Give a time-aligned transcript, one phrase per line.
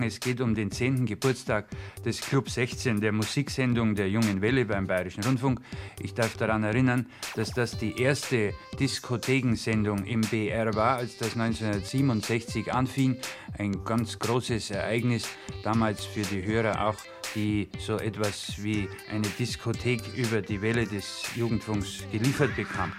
[0.00, 1.06] Es geht um den 10.
[1.06, 1.66] Geburtstag
[2.04, 5.60] des Club 16 der Musiksendung der Jungen Welle beim Bayerischen Rundfunk.
[6.00, 12.72] Ich darf daran erinnern, dass das die erste Diskothekensendung im BR war, als das 1967
[12.72, 13.16] anfing.
[13.58, 15.28] Ein ganz großes Ereignis,
[15.62, 16.96] damals für die Hörer auch,
[17.34, 22.92] die so etwas wie eine Diskothek über die Welle des Jugendfunks geliefert bekamen.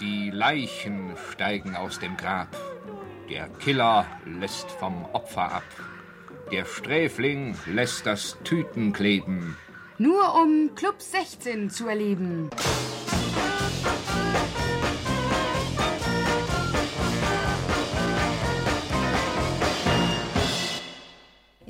[0.00, 2.56] Die Leichen steigen aus dem Grab.
[3.28, 5.64] Der Killer lässt vom Opfer ab.
[6.50, 9.56] Der Sträfling lässt das Tüten kleben.
[9.98, 12.48] Nur um Club 16 zu erleben.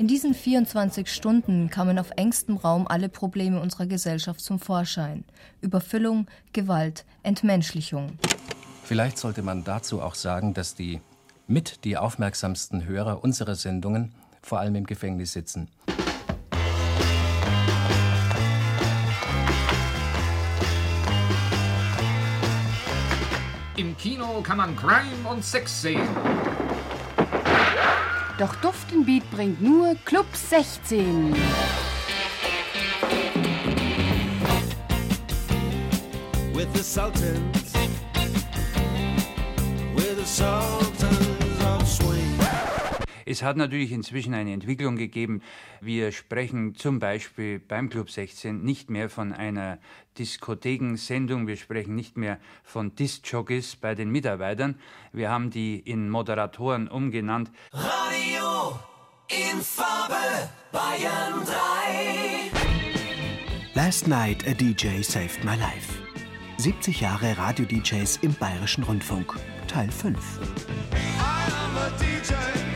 [0.00, 5.24] In diesen 24 Stunden kamen auf engstem Raum alle Probleme unserer Gesellschaft zum Vorschein.
[5.60, 8.18] Überfüllung, Gewalt, Entmenschlichung.
[8.82, 11.02] Vielleicht sollte man dazu auch sagen, dass die
[11.46, 15.68] mit die aufmerksamsten Hörer unserer Sendungen vor allem im Gefängnis sitzen.
[23.76, 26.08] Im Kino kann man Crime und Sex sehen.
[28.40, 31.34] Doch Duftenbeat bringt nur Club 16.
[36.54, 37.74] With the Sultans,
[39.94, 40.89] with the Swing.
[43.30, 45.40] Es hat natürlich inzwischen eine Entwicklung gegeben.
[45.80, 49.78] Wir sprechen zum Beispiel beim Club 16 nicht mehr von einer
[50.18, 54.80] Diskothekensendung, wir sprechen nicht mehr von Discjockeys bei den Mitarbeitern.
[55.12, 57.52] Wir haben die in Moderatoren umgenannt.
[57.70, 58.76] Radio
[59.28, 62.50] in Farbe, Bayern 3.
[63.74, 66.02] Last Night a DJ Saved My Life.
[66.56, 69.38] 70 Jahre Radio-DJs im Bayerischen Rundfunk.
[69.68, 70.18] Teil 5.
[71.20, 72.69] I'm a DJ,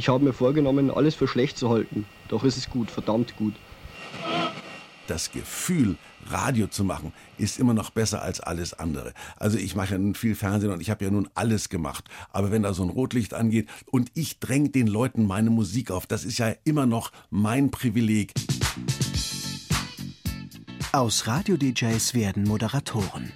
[0.00, 2.06] Ich habe mir vorgenommen, alles für schlecht zu halten.
[2.28, 3.52] Doch ist es gut, verdammt gut.
[5.06, 5.96] das Gefühl,
[6.26, 9.12] Radio zu machen, ist immer noch besser als alles andere.
[9.36, 12.06] Also ich mache ja nun viel Fernsehen und ich habe ja nun alles gemacht.
[12.30, 16.06] Aber wenn da so ein Rotlicht angeht und ich dränge den Leuten meine Musik auf,
[16.06, 18.32] das ist ja immer noch mein Privileg.
[20.92, 23.32] Aus Radio-DJs werden Moderatoren.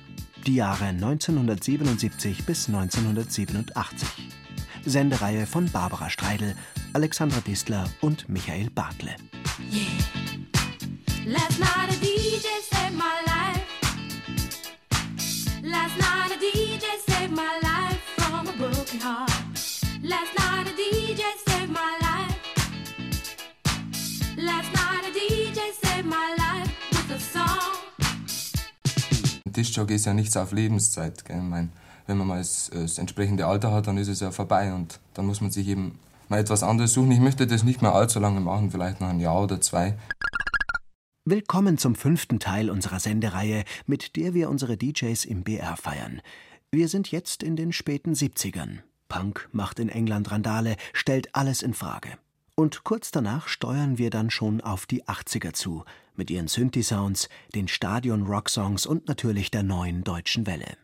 [0.47, 4.44] Die Jahre 1977 bis 1987.
[4.87, 6.55] Sendereihe von Barbara Streidel,
[6.93, 9.15] Alexandra Distler und Michael Bartle.
[11.27, 13.65] Last night a DJ saved my life.
[15.63, 19.31] Last night a DJ saved my life from a broken heart.
[20.03, 22.37] Last night a DJ saved my life.
[24.37, 27.77] Last night a DJ saved my life with a song.
[29.47, 31.25] Diskjockey ist ja nichts auf Lebenszeit.
[31.25, 31.39] Gell?
[31.39, 31.73] Ich mein,
[32.07, 35.27] wenn man mal das, das entsprechende Alter hat, dann ist es ja vorbei und dann
[35.27, 35.99] muss man sich eben
[36.29, 37.11] mal etwas anderes suchen.
[37.13, 39.97] Ich möchte das nicht mehr allzu lange machen, vielleicht noch ein Jahr oder zwei.
[41.25, 46.21] Willkommen zum fünften Teil unserer Sendereihe, mit der wir unsere DJs im BR feiern.
[46.71, 48.81] Wir sind jetzt in den späten 70ern.
[49.09, 52.11] Punk macht in England Randale, stellt alles in Frage.
[52.57, 55.85] Und kurz danach steuern wir dann schon auf die 80er zu,
[56.15, 60.77] mit ihren Synthi-Sounds, den Stadion-Rock-Songs und natürlich der neuen deutschen Welle.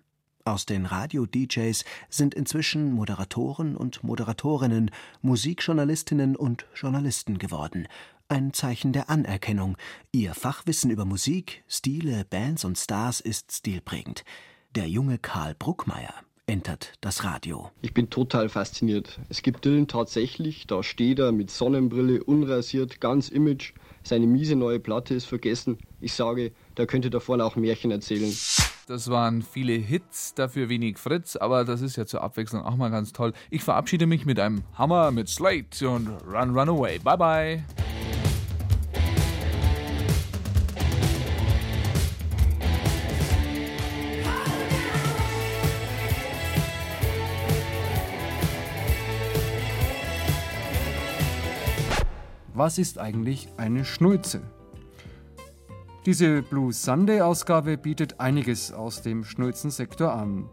[0.44, 4.90] Aus den Radio-DJs sind inzwischen Moderatoren und Moderatorinnen,
[5.20, 7.86] Musikjournalistinnen und Journalisten geworden.
[8.28, 9.76] Ein Zeichen der Anerkennung.
[10.12, 14.24] Ihr Fachwissen über Musik, Stile, Bands und Stars ist stilprägend.
[14.74, 16.14] Der junge Karl Bruckmeier
[16.46, 17.70] entert das Radio.
[17.82, 19.20] Ich bin total fasziniert.
[19.28, 23.72] Es gibt Dylan tatsächlich, da steht er mit Sonnenbrille, unrasiert, ganz Image.
[24.02, 25.78] Seine miese neue Platte ist vergessen.
[26.00, 28.32] Ich sage, da könnte da vorne auch Märchen erzählen.
[28.90, 32.90] Das waren viele Hits, dafür wenig Fritz, aber das ist ja zur Abwechslung auch mal
[32.90, 33.32] ganz toll.
[33.48, 36.98] Ich verabschiede mich mit einem Hammer mit Slate und Run Run Away.
[36.98, 37.64] Bye bye.
[52.54, 54.42] Was ist eigentlich eine Schnulze?
[56.06, 60.48] Diese Blue Sunday Ausgabe bietet einiges aus dem Schnulzensektor an.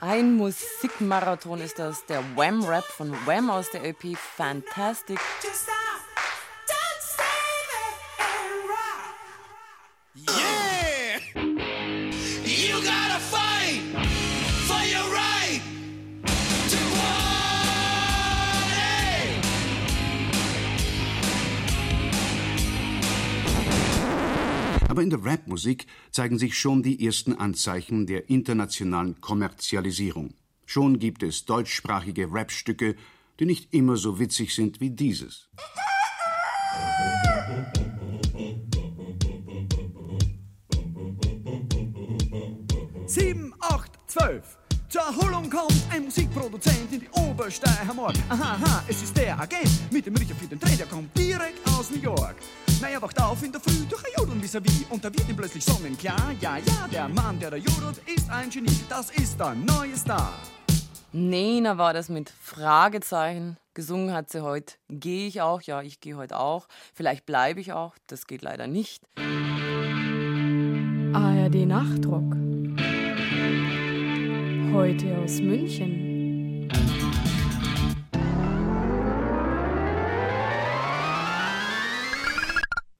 [0.00, 5.18] Ein Musikmarathon ist das, der Wham Rap von Wham aus der LP Fantastic.
[5.42, 5.77] Yeah!
[24.88, 30.32] Aber in der Rapmusik zeigen sich schon die ersten Anzeichen der internationalen Kommerzialisierung.
[30.64, 32.96] Schon gibt es deutschsprachige Rapstücke,
[33.38, 35.50] die nicht immer so witzig sind wie dieses.
[43.06, 44.58] Sieben, acht, zwölf.
[44.88, 48.14] Zur Erholung kommt ein Musikproduzent in die Obersteiermark.
[48.30, 51.58] Aha, aha, es ist der Agent mit dem Riecher für den Dreh, der kommt direkt
[51.68, 52.36] aus New York.
[52.80, 55.36] Na, er wacht auf in der Früh durch ein Jodeln vis-à-vis und da wird ihm
[55.36, 56.32] plötzlich sonnenklar.
[56.40, 58.80] Ja, ja, der Mann, der da jodelt, ist ein Genie.
[58.88, 60.32] Das ist der neue Star.
[61.12, 63.58] Nena war das mit Fragezeichen.
[63.74, 64.76] Gesungen hat sie heute.
[64.88, 65.60] Gehe ich auch?
[65.60, 66.66] Ja, ich gehe heute auch.
[66.94, 67.94] Vielleicht bleibe ich auch.
[68.06, 69.02] Das geht leider nicht.
[71.12, 72.47] ARD Nachdruck.
[74.72, 76.68] Heute aus München.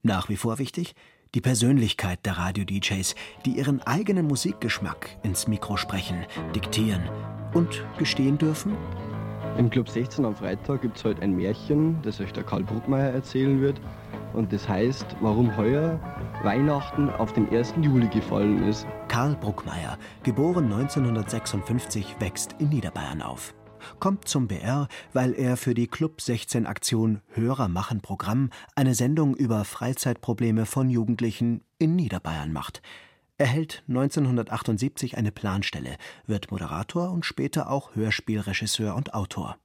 [0.02, 0.94] Nach wie vor wichtig
[1.34, 6.24] die Persönlichkeit der Radio-DJs, die ihren eigenen Musikgeschmack ins Mikro sprechen,
[6.54, 7.02] diktieren
[7.52, 8.74] und gestehen dürfen.
[9.58, 13.12] Im Club 16 am Freitag gibt es heute ein Märchen, das euch der Karl Bruckmeier
[13.12, 13.80] erzählen wird.
[14.32, 16.00] Und das heißt, warum heuer
[16.42, 17.74] Weihnachten auf den 1.
[17.80, 18.86] Juli gefallen ist.
[19.08, 23.54] Karl Bruckmeier, geboren 1956, wächst in Niederbayern auf.
[24.00, 29.34] Kommt zum BR, weil er für die Club 16 Aktion Hörer machen Programm eine Sendung
[29.34, 32.82] über Freizeitprobleme von Jugendlichen in Niederbayern macht.
[33.38, 35.96] Er hält 1978 eine Planstelle,
[36.26, 39.58] wird Moderator und später auch Hörspielregisseur und Autor.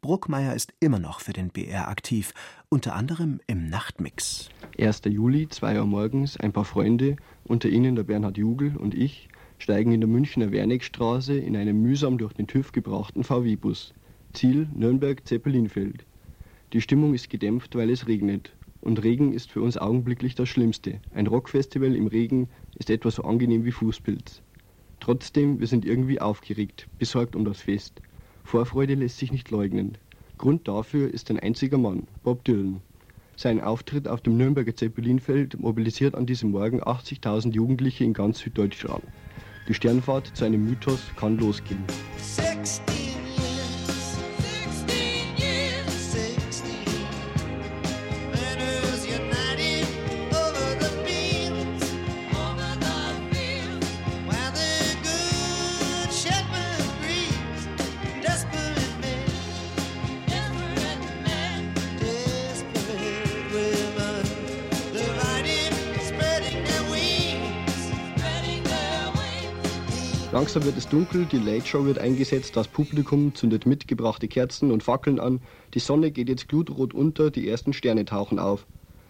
[0.00, 2.32] Bruckmeier ist immer noch für den BR aktiv,
[2.68, 4.48] unter anderem im Nachtmix.
[4.78, 5.02] 1.
[5.06, 9.28] Juli, 2 Uhr morgens, ein paar Freunde, unter ihnen der Bernhard Jugel und ich,
[9.58, 13.94] steigen in der Münchner Wernigstraße in einem mühsam durch den TÜV gebrachten VW-Bus.
[14.32, 16.04] Ziel Nürnberg-Zeppelinfeld.
[16.72, 18.54] Die Stimmung ist gedämpft, weil es regnet.
[18.80, 21.00] Und Regen ist für uns augenblicklich das Schlimmste.
[21.12, 22.48] Ein Rockfestival im Regen
[22.78, 24.42] ist etwa so angenehm wie Fußpilz.
[25.00, 28.00] Trotzdem, wir sind irgendwie aufgeregt, besorgt um das Fest.
[28.44, 29.98] Vorfreude lässt sich nicht leugnen.
[30.38, 32.80] Grund dafür ist ein einziger Mann, Bob Dylan.
[33.36, 39.04] Sein Auftritt auf dem Nürnberger Zeppelinfeld mobilisiert an diesem Morgen 80.000 Jugendliche in ganz Süddeutschland.
[39.68, 41.84] Die Sternfahrt zu einem Mythos kann losgehen.
[42.18, 42.99] 16
[70.50, 74.82] Langsam wird es dunkel, die Late Show wird eingesetzt, das Publikum zündet mitgebrachte Kerzen und
[74.82, 75.38] Fackeln an,
[75.74, 78.66] die Sonne geht jetzt glutrot unter, die ersten Sterne tauchen auf.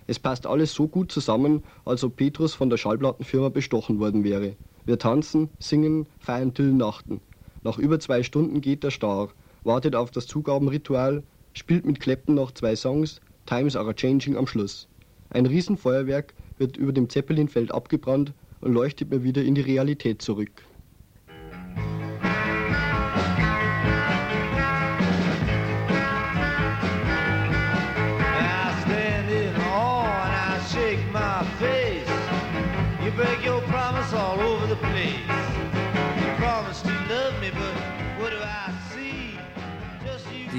[0.07, 4.55] Es passt alles so gut zusammen, als ob Petrus von der Schallplattenfirma bestochen worden wäre.
[4.85, 7.23] Wir tanzen, singen, feiern Till Nachten.
[7.65, 9.31] Nach über zwei Stunden geht der Star,
[9.65, 11.23] wartet auf das Zugabenritual,
[11.55, 14.89] spielt mit Clapton noch zwei Songs, Times are changing am Schluss.
[15.31, 20.51] Ein Riesenfeuerwerk wird über dem Zeppelinfeld abgebrannt und leuchtet mir wieder in die Realität zurück.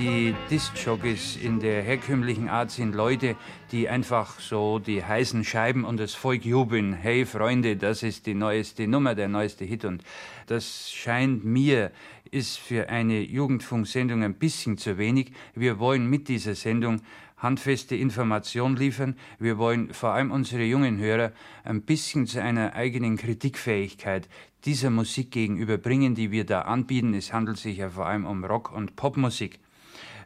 [0.02, 3.36] Die Disc-Jockeys in der herkömmlichen Art sind Leute,
[3.72, 6.94] die einfach so die heißen Scheiben und das Volk jubeln.
[6.94, 9.86] Hey Freunde, das ist die neueste Nummer, der neueste Hit.
[9.86, 10.04] Und
[10.48, 11.92] das scheint mir,
[12.32, 15.34] ist für eine Jugendfunksendung ein bisschen zu wenig.
[15.54, 17.02] Wir wollen mit dieser Sendung
[17.38, 19.16] handfeste Information liefern.
[19.38, 21.32] Wir wollen vor allem unsere jungen Hörer
[21.64, 24.28] ein bisschen zu einer eigenen Kritikfähigkeit
[24.66, 27.14] dieser Musik gegenüberbringen, die wir da anbieten.
[27.14, 29.60] Es handelt sich ja vor allem um Rock- und Popmusik.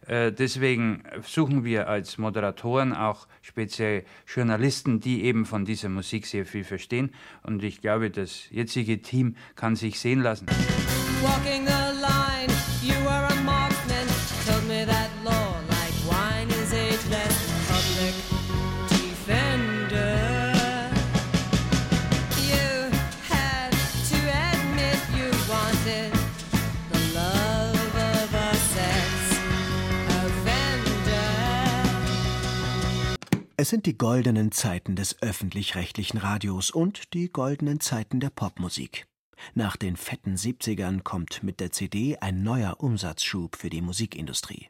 [0.07, 6.45] Äh, Deswegen suchen wir als Moderatoren auch speziell Journalisten, die eben von dieser Musik sehr
[6.45, 7.11] viel verstehen.
[7.43, 10.47] Und ich glaube, das jetzige Team kann sich sehen lassen.
[11.21, 11.67] Walking
[33.65, 39.07] Es sind die goldenen Zeiten des öffentlich-rechtlichen Radios und die goldenen Zeiten der Popmusik.
[39.55, 44.69] Nach den fetten 70ern kommt mit der CD ein neuer Umsatzschub für die Musikindustrie.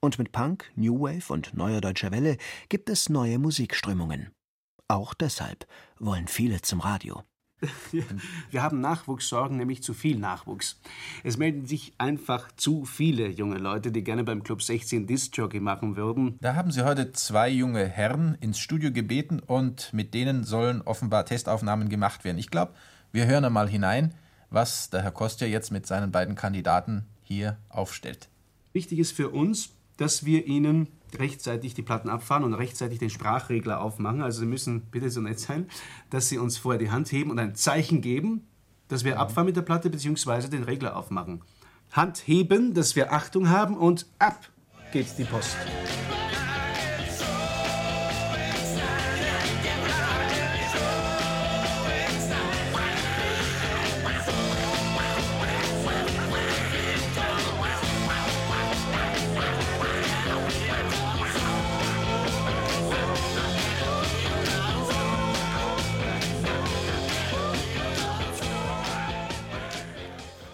[0.00, 2.38] Und mit Punk, New Wave und neuer deutscher Welle
[2.70, 4.30] gibt es neue Musikströmungen.
[4.88, 5.66] Auch deshalb
[5.98, 7.22] wollen viele zum Radio.
[8.50, 10.80] Wir haben Nachwuchssorgen, nämlich zu viel Nachwuchs.
[11.24, 15.96] Es melden sich einfach zu viele junge Leute, die gerne beim Club 16 Disc-Jockey machen
[15.96, 16.38] würden.
[16.40, 21.26] Da haben Sie heute zwei junge Herren ins Studio gebeten und mit denen sollen offenbar
[21.26, 22.38] Testaufnahmen gemacht werden.
[22.38, 22.72] Ich glaube,
[23.12, 24.14] wir hören einmal hinein,
[24.50, 28.28] was der Herr Kostja jetzt mit seinen beiden Kandidaten hier aufstellt.
[28.72, 30.88] Wichtig ist für uns, dass wir Ihnen
[31.18, 34.22] rechtzeitig die Platten abfahren und rechtzeitig den Sprachregler aufmachen.
[34.22, 35.68] Also Sie müssen bitte so nett sein,
[36.08, 38.46] dass Sie uns vorher die Hand heben und ein Zeichen geben,
[38.88, 40.48] dass wir abfahren mit der Platte bzw.
[40.48, 41.42] den Regler aufmachen.
[41.92, 44.48] Hand heben, dass wir Achtung haben und ab
[44.92, 45.56] geht die Post.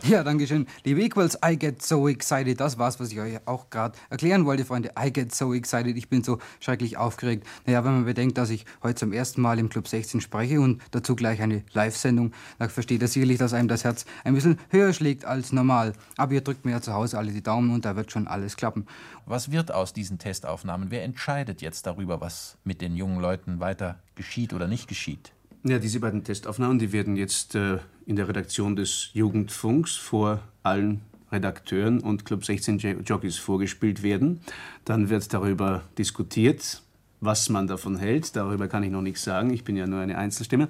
[0.08, 0.66] Ja, danke schön.
[0.84, 2.60] Liebe Equals, I get so excited.
[2.60, 4.92] Das war's, was ich euch auch gerade erklären wollte, Freunde.
[4.96, 5.96] I get so excited.
[5.96, 7.44] Ich bin so schrecklich aufgeregt.
[7.64, 10.80] Naja, wenn man bedenkt, dass ich heute zum ersten Mal im Club 16 spreche und
[10.92, 14.92] dazu gleich eine Live-Sendung, dann versteht ihr sicherlich, dass einem das Herz ein bisschen höher
[14.92, 15.92] schlägt als normal.
[16.16, 18.56] Aber ihr drückt mir ja zu Hause alle die Daumen und da wird schon alles
[18.56, 18.86] klappen.
[19.24, 20.90] Was wird aus diesen Testaufnahmen?
[20.90, 25.32] Wer entscheidet jetzt darüber, was mit den jungen Leuten weiter geschieht oder nicht geschieht?
[25.64, 31.00] Ja, diese beiden Testaufnahmen, die werden jetzt äh, in der Redaktion des Jugendfunks vor allen
[31.32, 34.40] Redakteuren und Club 16 Jo- Jockeys vorgespielt werden.
[34.84, 36.82] Dann wird darüber diskutiert,
[37.20, 38.36] was man davon hält.
[38.36, 39.50] Darüber kann ich noch nichts sagen.
[39.52, 40.68] Ich bin ja nur eine Einzelstimme.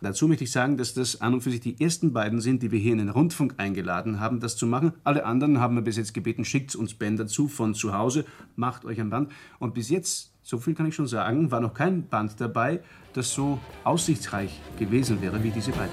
[0.00, 2.70] Dazu möchte ich sagen, dass das an und für sich die ersten beiden sind, die
[2.70, 4.92] wir hier in den Rundfunk eingeladen haben, das zu machen.
[5.02, 8.24] Alle anderen haben wir bis jetzt gebeten, schickt uns Bänder zu von zu Hause,
[8.54, 9.32] macht euch ein Band.
[9.58, 12.80] Und bis jetzt, so viel kann ich schon sagen, war noch kein Band dabei,
[13.14, 15.90] das so aussichtsreich gewesen wäre wie diese beiden.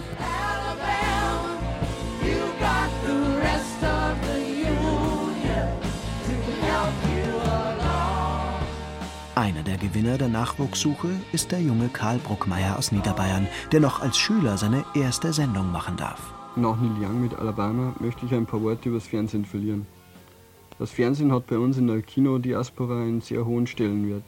[2.22, 5.70] You got the rest of the union
[6.28, 8.62] to help you along.
[9.34, 14.20] Einer der Gewinner der Nachwuchssuche ist der junge Karl Bruckmeier aus Niederbayern, der noch als
[14.20, 16.32] Schüler seine erste Sendung machen darf.
[16.56, 19.88] Nach Neil Young mit Alabama möchte ich ein paar Worte über das Fernsehen verlieren.
[20.78, 24.24] Das Fernsehen hat bei uns in der Kinodiaspora einen sehr hohen Stellenwert.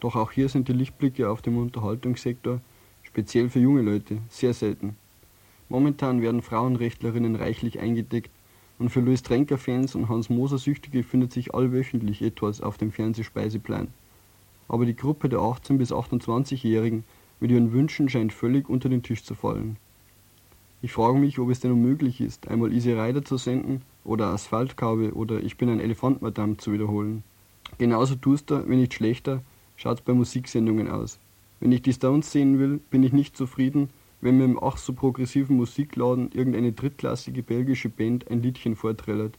[0.00, 2.60] Doch auch hier sind die Lichtblicke auf dem Unterhaltungssektor,
[3.02, 4.96] speziell für junge Leute, sehr selten.
[5.68, 8.30] Momentan werden Frauenrechtlerinnen reichlich eingedeckt
[8.78, 13.88] und für Louis Trenker-Fans und Hans Moser-Süchtige findet sich allwöchentlich etwas auf dem Fernsehspeiseplan.
[14.68, 17.04] Aber die Gruppe der 18- bis 28-Jährigen
[17.40, 19.76] mit ihren Wünschen scheint völlig unter den Tisch zu fallen.
[20.82, 25.12] Ich frage mich, ob es denn unmöglich ist, einmal Easy Rider zu senden oder Asphaltkaube
[25.12, 27.22] oder Ich bin ein Elefant, Madame zu wiederholen.
[27.76, 29.42] Genauso duster, wenn nicht schlechter,
[29.80, 31.18] schaut's bei Musiksendungen aus.
[31.58, 33.88] Wenn ich die Stones sehen will, bin ich nicht zufrieden,
[34.20, 39.38] wenn mir im ach so progressiven Musikladen irgendeine drittklassige belgische Band ein Liedchen vorträllert.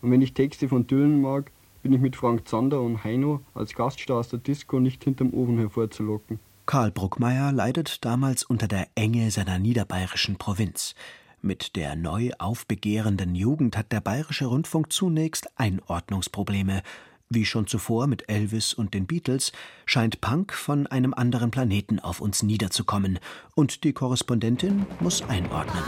[0.00, 1.50] Und wenn ich Texte von Dylan mag,
[1.82, 5.58] bin ich mit Frank Zander und Heino als Gaststar aus der Disco nicht hinterm Ofen
[5.58, 6.38] hervorzulocken.
[6.66, 10.94] Karl Bruckmeier leidet damals unter der Enge seiner niederbayerischen Provinz.
[11.40, 16.82] Mit der neu aufbegehrenden Jugend hat der bayerische Rundfunk zunächst Einordnungsprobleme.
[17.30, 19.52] Wie schon zuvor mit Elvis und den Beatles
[19.84, 23.18] scheint Punk von einem anderen Planeten auf uns niederzukommen,
[23.54, 25.84] und die Korrespondentin muss einordnen.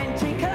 [0.00, 0.49] Anti-coaster.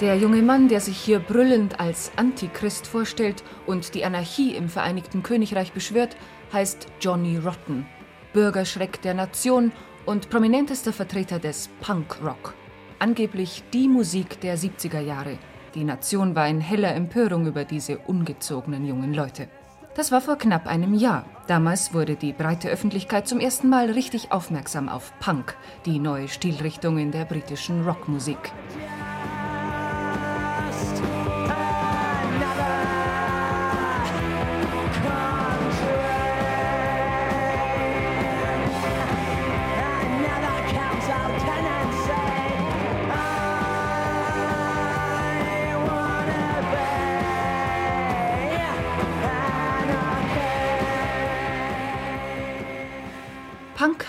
[0.00, 5.24] Der junge Mann, der sich hier brüllend als Antichrist vorstellt und die Anarchie im Vereinigten
[5.24, 6.16] Königreich beschwört,
[6.52, 7.84] heißt Johnny Rotten,
[8.32, 9.72] Bürgerschreck der Nation
[10.06, 12.54] und prominentester Vertreter des Punkrock.
[13.00, 15.36] Angeblich die Musik der 70er Jahre.
[15.74, 19.48] Die Nation war in heller Empörung über diese ungezogenen jungen Leute.
[19.96, 21.24] Das war vor knapp einem Jahr.
[21.48, 26.98] Damals wurde die breite Öffentlichkeit zum ersten Mal richtig aufmerksam auf Punk, die neue Stilrichtung
[26.98, 28.38] in der britischen Rockmusik.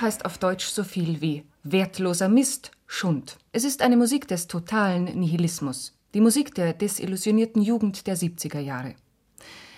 [0.10, 3.38] Heißt auf Deutsch so viel wie Wertloser Mist, Schund.
[3.52, 5.94] Es ist eine Musik des totalen Nihilismus.
[6.16, 8.96] Die Musik der desillusionierten Jugend der 70er Jahre.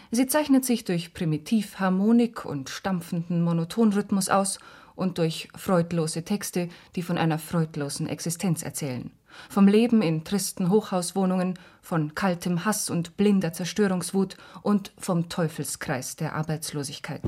[0.09, 4.59] Sie zeichnet sich durch Primitivharmonik und stampfenden Monotonrhythmus aus
[4.95, 9.11] und durch freudlose Texte, die von einer freudlosen Existenz erzählen.
[9.49, 16.35] Vom Leben in tristen Hochhauswohnungen, von kaltem Hass und blinder Zerstörungswut und vom Teufelskreis der
[16.35, 17.21] Arbeitslosigkeit.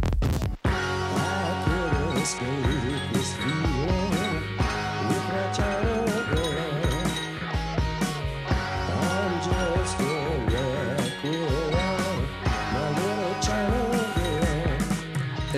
[3.24, 3.73] through.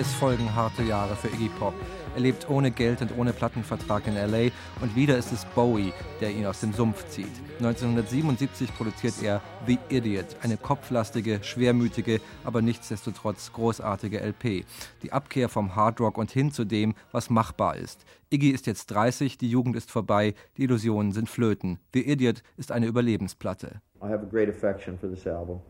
[0.06, 1.74] Es folgen harte Jahre für Iggy Pop.
[2.14, 6.30] Er lebt ohne Geld und ohne Plattenvertrag in LA und wieder ist es Bowie, der
[6.30, 7.32] ihn aus dem Sumpf zieht.
[7.58, 14.64] 1977 produziert er The Idiot, eine kopflastige, schwermütige, aber nichtsdestotrotz großartige LP.
[15.02, 18.04] Die Abkehr vom Hardrock und hin zu dem, was machbar ist.
[18.30, 21.80] Iggy ist jetzt 30, die Jugend ist vorbei, die Illusionen sind flöten.
[21.92, 23.80] The Idiot ist eine Überlebensplatte.
[24.00, 25.60] I have a great affection for this album.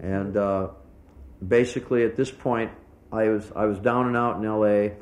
[0.00, 0.68] And uh,
[1.42, 2.70] basically, at this point,
[3.12, 4.94] I was, I was down and out in LA.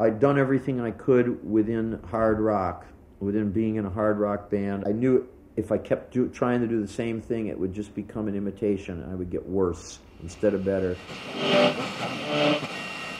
[0.00, 2.86] I'd done everything I could within hard rock,
[3.20, 4.84] within being in a hard rock band.
[4.86, 7.94] I knew if I kept do, trying to do the same thing, it would just
[7.94, 10.96] become an imitation and I would get worse instead of better.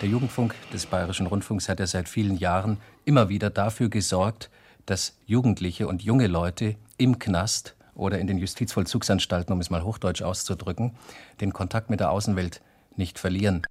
[0.01, 4.51] Der Jugendfunk des Bayerischen Rundfunks hat ja seit vielen Jahren immer wieder dafür gesorgt,
[4.87, 10.23] dass Jugendliche und junge Leute im Knast oder in den Justizvollzugsanstalten, um es mal hochdeutsch
[10.23, 10.93] auszudrücken,
[11.41, 12.63] den Kontakt mit der Außenwelt
[12.97, 13.63] nicht verlieren.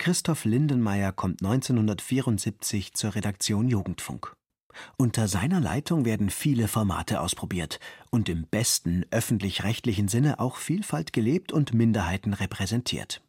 [0.00, 4.32] Christoph Lindenmayer kommt 1974 zur Redaktion Jugendfunk.
[4.96, 11.52] Unter seiner Leitung werden viele Formate ausprobiert und im besten öffentlich-rechtlichen Sinne auch Vielfalt gelebt
[11.52, 13.20] und Minderheiten repräsentiert.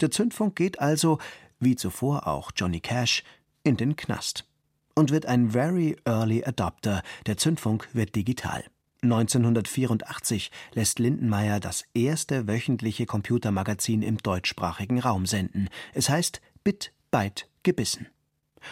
[0.00, 1.18] Der Zündfunk geht also,
[1.60, 3.22] wie zuvor auch Johnny Cash,
[3.62, 4.46] in den Knast
[4.94, 7.02] und wird ein very early adopter.
[7.26, 8.64] Der Zündfunk wird digital.
[9.04, 15.68] 1984 lässt Lindenmayer das erste wöchentliche Computermagazin im deutschsprachigen Raum senden.
[15.92, 18.06] Es heißt Bit, Byte, Gebissen.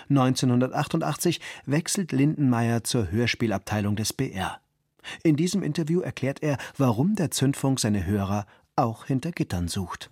[0.08, 4.58] 1988 wechselt Lindenmayer zur Hörspielabteilung des BR.
[5.22, 10.10] In diesem Interview erklärt er, warum der Zündfunk seine Hörer auch hinter Gittern sucht.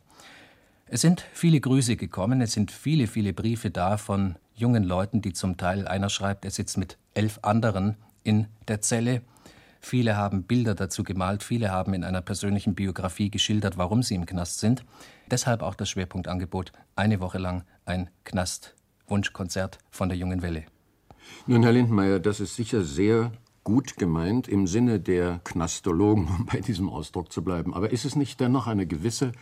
[0.86, 5.32] Es sind viele Grüße gekommen, es sind viele, viele Briefe da von jungen Leuten, die
[5.32, 9.22] zum Teil, einer schreibt, er sitzt mit elf anderen in der Zelle.
[9.80, 14.26] Viele haben Bilder dazu gemalt, viele haben in einer persönlichen Biografie geschildert, warum sie im
[14.26, 14.84] Knast sind.
[15.30, 20.64] Deshalb auch das Schwerpunktangebot, eine Woche lang ein Knast-Wunschkonzert von der Jungen Welle.
[21.46, 23.32] Nun, Herr Lindmeier, das ist sicher sehr
[23.64, 27.74] gut gemeint im Sinne der Knastologen, um bei diesem Ausdruck zu bleiben.
[27.74, 29.32] Aber ist es nicht dennoch eine gewisse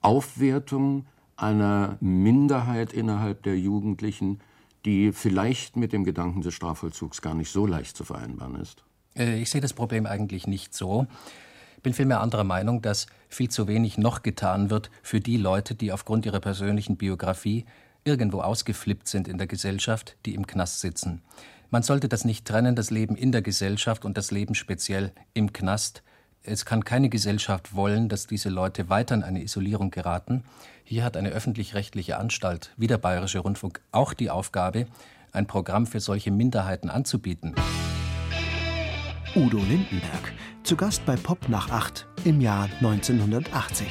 [0.00, 4.40] Aufwertung einer Minderheit innerhalb der Jugendlichen,
[4.84, 8.84] die vielleicht mit dem Gedanken des Strafvollzugs gar nicht so leicht zu vereinbaren ist?
[9.16, 11.06] Äh, Ich sehe das Problem eigentlich nicht so.
[11.76, 15.74] Ich bin vielmehr anderer Meinung, dass viel zu wenig noch getan wird für die Leute,
[15.74, 17.64] die aufgrund ihrer persönlichen Biografie
[18.04, 21.22] irgendwo ausgeflippt sind in der Gesellschaft, die im Knast sitzen.
[21.70, 25.52] Man sollte das nicht trennen, das Leben in der Gesellschaft und das Leben speziell im
[25.52, 26.02] Knast.
[26.44, 30.44] Es kann keine Gesellschaft wollen, dass diese Leute weiter in eine Isolierung geraten.
[30.84, 34.86] Hier hat eine öffentlich-rechtliche Anstalt wie der Bayerische Rundfunk auch die Aufgabe,
[35.32, 37.54] ein Programm für solche Minderheiten anzubieten.
[39.34, 43.86] Udo Lindenberg, zu Gast bei Pop nach 8 im Jahr 1980.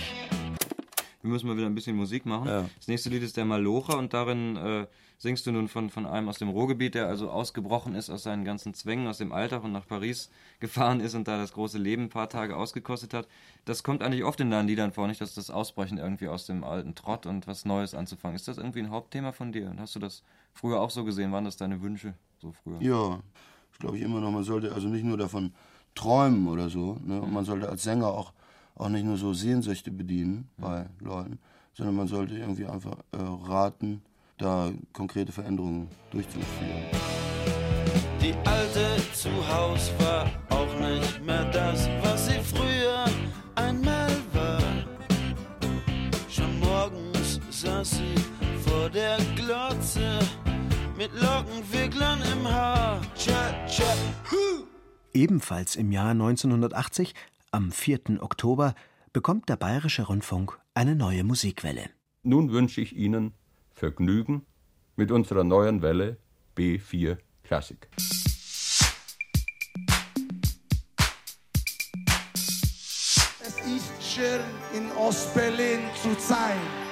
[1.23, 2.47] Wir müssen mal wieder ein bisschen Musik machen.
[2.77, 4.85] Das nächste Lied ist der Malocher und darin äh,
[5.17, 8.45] singst du nun von, von einem aus dem Ruhrgebiet, der also ausgebrochen ist aus seinen
[8.45, 12.03] ganzen Zwängen, aus dem Alltag und nach Paris gefahren ist und da das große Leben
[12.03, 13.27] ein paar Tage ausgekostet hat.
[13.65, 16.63] Das kommt eigentlich oft in deinen Liedern vor, nicht, dass das Ausbrechen irgendwie aus dem
[16.63, 18.35] alten Trott und was Neues anzufangen.
[18.35, 19.71] Ist das irgendwie ein Hauptthema von dir?
[19.71, 20.21] Und hast du das
[20.53, 21.31] früher auch so gesehen?
[21.31, 22.79] Waren das deine Wünsche so früher?
[22.79, 23.19] Ja,
[23.71, 24.31] das glaube ich immer noch.
[24.31, 25.51] Man sollte also nicht nur davon
[25.95, 26.97] träumen oder so.
[27.03, 27.21] Ne?
[27.21, 28.33] Und man sollte als Sänger auch,
[28.75, 31.39] auch nicht nur so Sehnsüchte bedienen bei Leuten,
[31.73, 34.01] sondern man sollte irgendwie einfach äh, raten,
[34.37, 36.85] da konkrete Veränderungen durchzuführen.
[38.21, 43.05] Die alte zu Haus war auch nicht mehr das, was sie früher
[43.55, 44.61] einmal war.
[46.29, 48.15] Schon morgens saß sie
[48.63, 50.19] vor der Glotze
[51.01, 53.01] mit Lockenwicklern im Haar.
[53.15, 53.91] Tja, tja,
[54.29, 54.67] hu.
[55.13, 57.15] Ebenfalls im Jahr 1980,
[57.49, 58.21] am 4.
[58.21, 58.75] Oktober,
[59.11, 61.89] bekommt der Bayerische Rundfunk eine neue Musikwelle.
[62.21, 63.33] Nun wünsche ich Ihnen
[63.73, 64.45] Vergnügen
[64.95, 66.17] mit unserer neuen Welle
[66.55, 67.89] B4 Klassik.
[73.39, 74.41] Es ist schön,
[74.75, 76.90] in Ostberlin zu sein.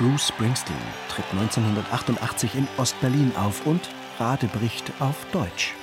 [0.00, 0.78] Bruce Springsteen
[1.10, 3.82] tritt 1988 in Ostberlin auf und
[4.16, 5.74] gerade bricht auf Deutsch.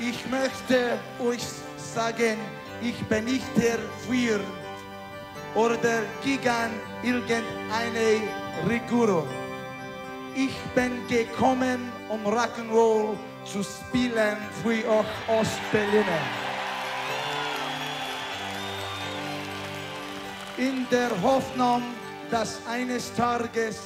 [0.00, 1.42] Ich möchte euch
[1.76, 2.38] sagen,
[2.80, 3.78] ich bin nicht der
[4.08, 4.40] Führer
[5.54, 6.70] oder gegen
[7.02, 8.22] irgendeine
[8.66, 9.28] Regierung.
[10.34, 16.24] Ich bin gekommen, um Rock'n'Roll zu spielen für euch Ostberliner.
[20.56, 21.82] In der Hoffnung,
[22.30, 23.80] dass eines Tages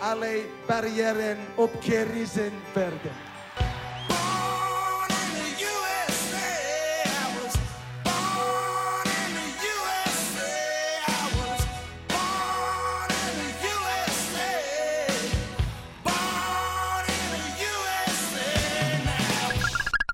[0.00, 3.26] alle Barrieren abgerissen werden.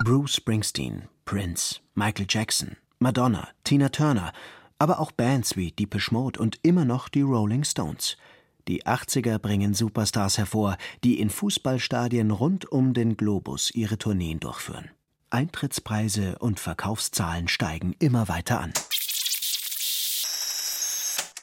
[0.05, 4.33] Bruce Springsteen, Prince, Michael Jackson, Madonna, Tina Turner,
[4.83, 8.17] aber auch Bands wie Depeche Mode und immer noch die Rolling Stones.
[8.67, 14.91] Die 80er bringen Superstars hervor, die in Fußballstadien rund um den Globus ihre Tourneen durchführen.
[15.31, 18.73] Eintrittspreise und Verkaufszahlen steigen immer weiter an.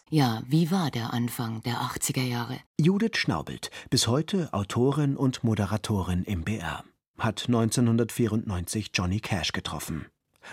[0.09, 2.59] Ja, wie war der Anfang der 80er Jahre?
[2.77, 6.83] Judith Schnaubelt, bis heute Autorin und Moderatorin im BR,
[7.17, 10.07] hat 1994 Johnny Cash getroffen.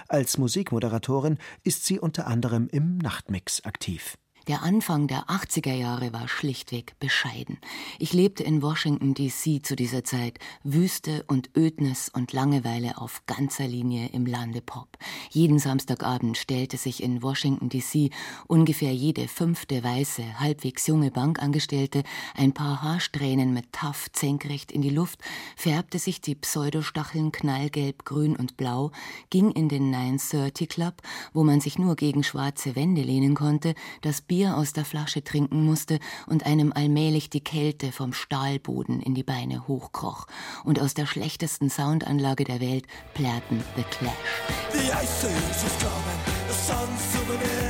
[0.09, 4.17] Als Musikmoderatorin ist sie unter anderem im Nachtmix aktiv.
[4.49, 7.59] Der Anfang der 80er Jahre war schlichtweg bescheiden.
[7.99, 9.61] Ich lebte in Washington, D.C.
[9.61, 10.39] zu dieser Zeit.
[10.63, 14.99] Wüste und Ödnis und Langeweile auf ganzer Linie im Lande Pop.
[15.31, 18.11] Jeden Samstagabend stellte sich in Washington, D.C.
[18.47, 22.05] ungefähr jede fünfte weiße, halbwegs junge Bankangestellte
[22.37, 25.19] ein paar Haarsträhnen mit Taff senkrecht in die Luft,
[25.57, 28.93] färbte sich die Pseudostacheln knallgelb, grün und blau,
[29.29, 34.21] ging in den 930 Club, wo man sich nur gegen schwarze Wände lehnen konnte, das
[34.45, 39.67] aus der Flasche trinken musste und einem allmählich die Kälte vom Stahlboden in die Beine
[39.67, 40.27] hochkroch.
[40.65, 44.15] Und aus der schlechtesten Soundanlage der Welt plärrten The Clash.
[44.73, 47.66] The ice is coming, the sun's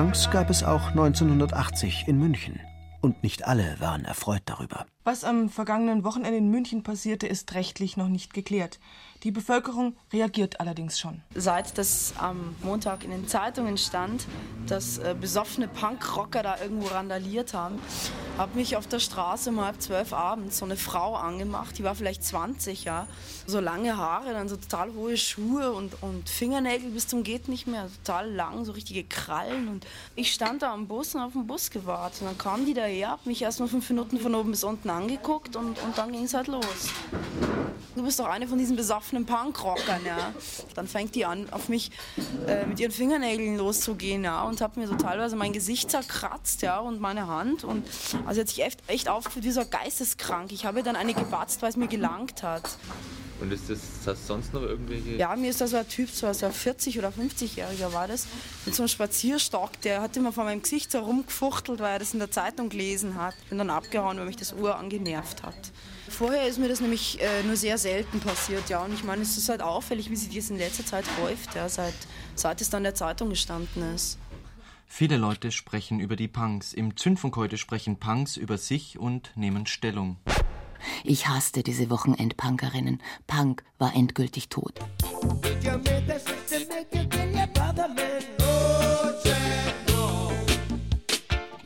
[0.00, 2.58] Punks gab es auch 1980 in München.
[3.02, 4.86] Und nicht alle waren erfreut darüber.
[5.04, 8.80] Was am vergangenen Wochenende in München passierte, ist rechtlich noch nicht geklärt.
[9.22, 11.20] Die Bevölkerung reagiert allerdings schon.
[11.34, 14.26] Seit das am Montag in den Zeitungen stand,
[14.66, 17.78] dass äh, besoffene Punkrocker da irgendwo randaliert haben,
[18.38, 21.94] hat mich auf der Straße um halb zwölf abends so eine Frau angemacht, die war
[21.94, 23.06] vielleicht 20, ja.
[23.46, 27.66] So lange Haare, dann so total hohe Schuhe und, und Fingernägel bis zum geht nicht
[27.66, 29.68] mehr, total lang, so richtige Krallen.
[29.68, 32.22] Und ich stand da am Bus und auf den Bus gewartet.
[32.22, 34.88] Und dann kam die daher, hat mich erst mal fünf Minuten von oben bis unten
[34.88, 36.88] angeguckt und, und dann ging es halt los.
[37.96, 40.32] Du bist doch eine von diesen besoffenen Punkrockern, ja.
[40.74, 41.90] Dann fängt die an, auf mich
[42.46, 46.78] äh, mit ihren Fingernägeln loszugehen, ja, und hat mir so teilweise mein Gesicht zerkratzt, ja,
[46.78, 47.64] und meine Hand.
[47.64, 47.86] Und
[48.26, 50.52] also hat sich echt, echt aufgeführt wie so geisteskrank.
[50.52, 52.76] Ich habe dann eine gebatzt, weil es mir gelangt hat.
[53.40, 55.16] Und ist das, du sonst noch irgendwelche.
[55.16, 58.26] Ja, mir ist da so ein Typ, so ein 40- oder 50-Jähriger war das,
[58.66, 62.12] mit so einem Spazierstock, der hat immer vor meinem Gesicht so rumgefuchtelt, weil er das
[62.12, 63.34] in der Zeitung gelesen hat.
[63.48, 65.72] Bin dann abgehauen, weil mich das Uhr angenervt hat.
[66.10, 68.84] Vorher ist mir das nämlich äh, nur sehr selten passiert, ja.
[68.84, 71.68] Und ich meine, es ist halt auffällig, wie sich das in letzter Zeit häuft, ja,
[71.68, 71.94] seit,
[72.34, 74.18] seit es dann der Zeitung gestanden ist.
[74.86, 76.74] Viele Leute sprechen über die Punks.
[76.74, 80.16] Im Zündfunk heute sprechen Punks über sich und nehmen Stellung.
[81.04, 83.00] Ich hasste diese Wochenendpunkerinnen.
[83.26, 84.80] Punk war endgültig tot.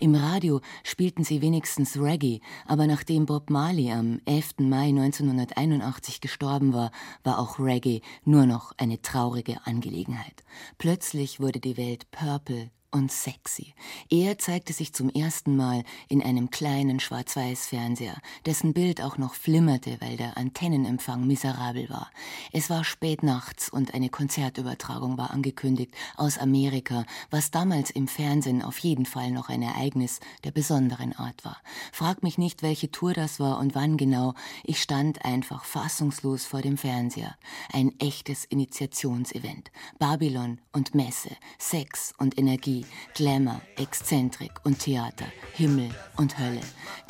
[0.05, 4.57] Im Radio spielten sie wenigstens Reggae, aber nachdem Bob Marley am 11.
[4.59, 6.91] Mai 1981 gestorben war,
[7.23, 10.45] war auch Reggae nur noch eine traurige Angelegenheit.
[10.77, 13.75] Plötzlich wurde die Welt purple und sexy.
[14.09, 19.97] Er zeigte sich zum ersten Mal in einem kleinen Schwarz-Weiß-Fernseher, dessen Bild auch noch flimmerte,
[20.01, 22.09] weil der Antennenempfang miserabel war.
[22.53, 28.63] Es war spät nachts und eine Konzertübertragung war angekündigt aus Amerika, was damals im Fernsehen
[28.63, 31.57] auf jeden Fall noch ein Ereignis der besonderen Art war.
[31.91, 34.35] Frag mich nicht, welche Tour das war und wann genau.
[34.63, 37.35] Ich stand einfach fassungslos vor dem Fernseher.
[37.73, 39.73] Ein echtes Initiationsevent.
[39.99, 42.84] Babylon und Messe, Sex und Energie,
[43.15, 46.61] Glamour, Exzentrik und Theater, Himmel und Hölle.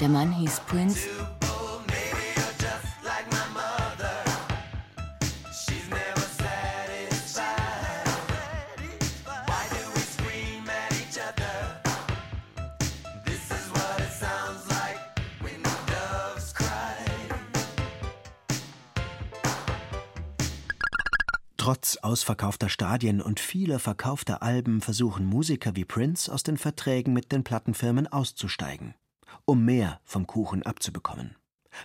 [0.01, 1.09] Der Mann hieß Prince.
[21.65, 27.33] Trotz ausverkaufter Stadien und vieler verkaufter Alben versuchen Musiker wie Prince aus den Verträgen mit
[27.33, 28.93] den Plattenfirmen auszusteigen,
[29.47, 31.37] um mehr vom Kuchen abzubekommen.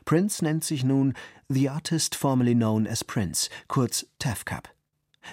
[0.03, 1.13] Prince nennt sich nun
[1.47, 4.67] The Artist Formerly Known as Prince, kurz TAFCAP.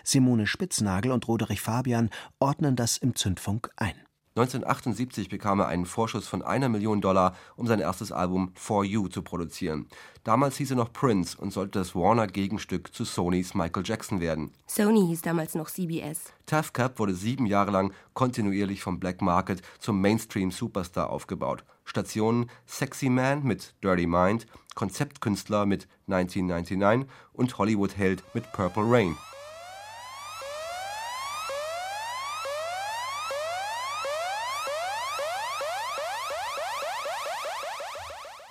[0.05, 3.97] Simone Spitznagel und Roderich Fabian ordnen das im Zündfunk ein.
[4.37, 9.09] 1978 bekam er einen Vorschuss von einer Million Dollar, um sein erstes Album For You
[9.09, 9.87] zu produzieren.
[10.25, 14.53] Damals hieß er noch Prince und sollte das Warner-Gegenstück zu Sonys Michael Jackson werden.
[14.67, 16.35] Sony hieß damals noch CBS.
[16.45, 21.65] Tough Cap wurde sieben Jahre lang kontinuierlich vom Black Market zum Mainstream-Superstar aufgebaut.
[21.87, 29.17] Stationen Sexy Man mit Dirty Mind, Konzeptkünstler mit 1999 und Hollywood-Held mit Purple Rain.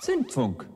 [0.06, 0.68] Zündfunk.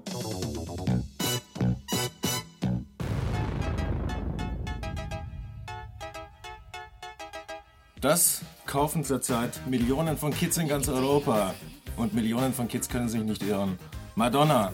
[8.02, 11.54] Das kaufen zurzeit Millionen von Kids in ganz Europa.
[11.96, 13.78] Und Millionen von Kids können sich nicht irren.
[14.16, 14.74] Madonna.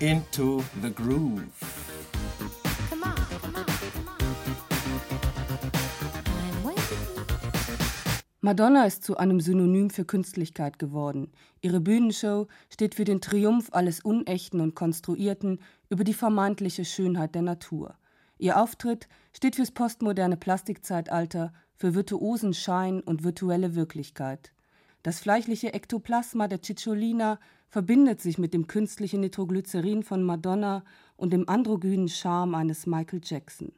[0.00, 1.67] Into the Groove.
[8.48, 11.30] Madonna ist zu einem Synonym für Künstlichkeit geworden.
[11.60, 17.42] Ihre Bühnenshow steht für den Triumph alles Unechten und Konstruierten über die vermeintliche Schönheit der
[17.42, 17.98] Natur.
[18.38, 24.54] Ihr Auftritt steht fürs postmoderne Plastikzeitalter, für virtuosen Schein und virtuelle Wirklichkeit.
[25.02, 30.84] Das fleischliche Ektoplasma der Cicciolina verbindet sich mit dem künstlichen Nitroglycerin von Madonna
[31.18, 33.72] und dem androgynen Charme eines Michael Jackson.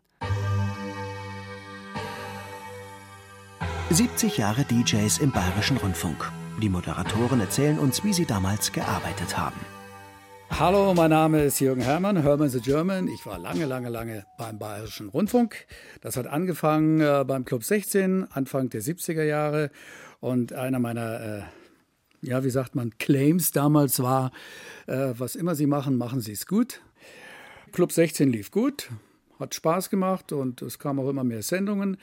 [3.92, 6.30] 70 Jahre DJs im Bayerischen Rundfunk.
[6.62, 9.58] Die Moderatoren erzählen uns, wie sie damals gearbeitet haben.
[10.48, 13.08] Hallo, mein Name ist Jürgen Hermann, Hermann the German.
[13.08, 15.66] Ich war lange, lange, lange beim Bayerischen Rundfunk.
[16.02, 19.72] Das hat angefangen äh, beim Club 16, Anfang der 70er Jahre.
[20.20, 21.42] Und einer meiner, äh,
[22.22, 24.30] ja, wie sagt man, Claims damals war,
[24.86, 26.80] äh, was immer Sie machen, machen Sie es gut.
[27.72, 28.88] Club 16 lief gut,
[29.40, 31.96] hat Spaß gemacht und es kamen auch immer mehr Sendungen.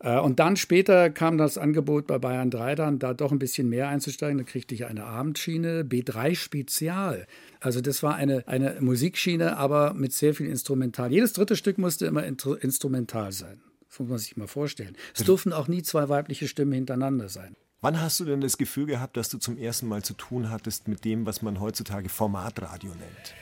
[0.00, 3.68] Äh, und dann später kam das Angebot bei Bayern 3 dann, da doch ein bisschen
[3.68, 4.38] mehr einzusteigen.
[4.38, 7.26] Da kriegte ich eine Abendschiene, B3 Spezial.
[7.60, 11.12] Also das war eine, eine Musikschiene, aber mit sehr viel Instrumental.
[11.12, 13.60] Jedes dritte Stück musste immer instrumental sein.
[13.88, 14.96] Das muss man sich mal vorstellen.
[15.14, 17.56] Es durften auch nie zwei weibliche Stimmen hintereinander sein.
[17.80, 20.88] Wann hast du denn das Gefühl gehabt, dass du zum ersten Mal zu tun hattest
[20.88, 23.34] mit dem, was man heutzutage Formatradio nennt?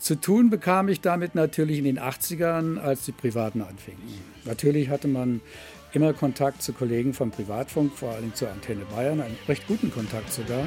[0.00, 4.00] Zu tun bekam ich damit natürlich in den 80ern, als die Privaten anfingen.
[4.46, 5.42] Natürlich hatte man
[5.92, 10.32] immer Kontakt zu Kollegen vom Privatfunk, vor allem zur Antenne Bayern, einen recht guten Kontakt
[10.32, 10.64] sogar.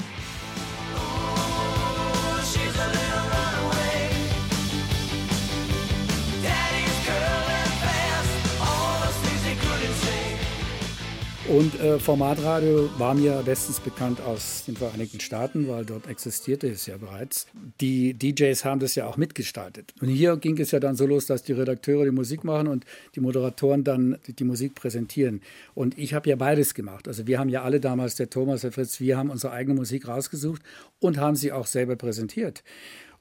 [11.54, 16.88] Und äh, Formatradio war mir bestens bekannt aus den Vereinigten Staaten, weil dort existierte es
[16.88, 17.46] ja bereits.
[17.80, 19.94] Die DJs haben das ja auch mitgestaltet.
[20.02, 22.86] Und hier ging es ja dann so los, dass die Redakteure die Musik machen und
[23.13, 25.42] die Moderatoren dann die, die Musik präsentieren.
[25.76, 27.08] Und ich habe ja beides gemacht.
[27.08, 30.08] Also wir haben ja alle damals, der Thomas, der Fritz, wir haben unsere eigene Musik
[30.08, 30.63] rausgesucht
[31.02, 32.63] und haben sie auch selber präsentiert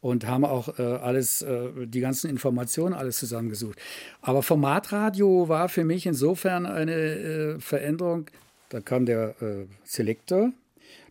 [0.03, 3.79] und haben auch äh, alles, äh, die ganzen Informationen alles zusammengesucht.
[4.21, 8.27] Aber Formatradio war für mich insofern eine äh, Veränderung.
[8.69, 10.53] Da kam der äh, Selector,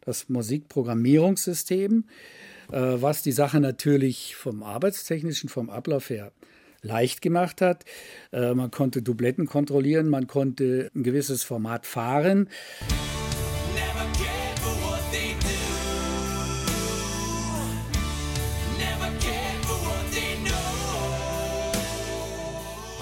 [0.01, 2.03] das Musikprogrammierungssystem,
[2.71, 6.33] äh, was die Sache natürlich vom arbeitstechnischen, vom Ablauf her
[6.81, 7.85] leicht gemacht hat.
[8.33, 12.49] Äh, man konnte Dubletten kontrollieren, man konnte ein gewisses Format fahren.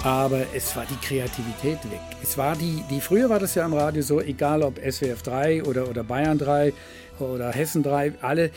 [0.02, 2.00] Aber es war die Kreativität weg.
[2.22, 5.64] Es war die, die früher war das ja am Radio so, egal ob SWF 3
[5.64, 6.72] oder, oder Bayern 3
[7.18, 8.50] oder Hessen 3, alle,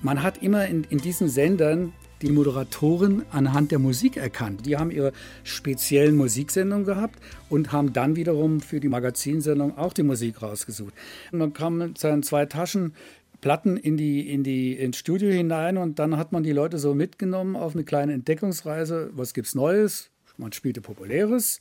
[0.00, 4.66] man hat immer in, in diesen Sendern die Moderatoren anhand der Musik erkannt.
[4.66, 5.12] Die haben ihre
[5.44, 10.94] speziellen Musiksendungen gehabt und haben dann wiederum für die Magazinsendung auch die Musik rausgesucht.
[11.30, 12.92] Man kam mit seinen zwei Taschen
[13.40, 16.92] Platten in die, in die, ins Studio hinein und dann hat man die Leute so
[16.92, 19.10] mitgenommen auf eine kleine Entdeckungsreise.
[19.14, 20.10] Was gibt's Neues?
[20.38, 21.60] Man spielte Populäres,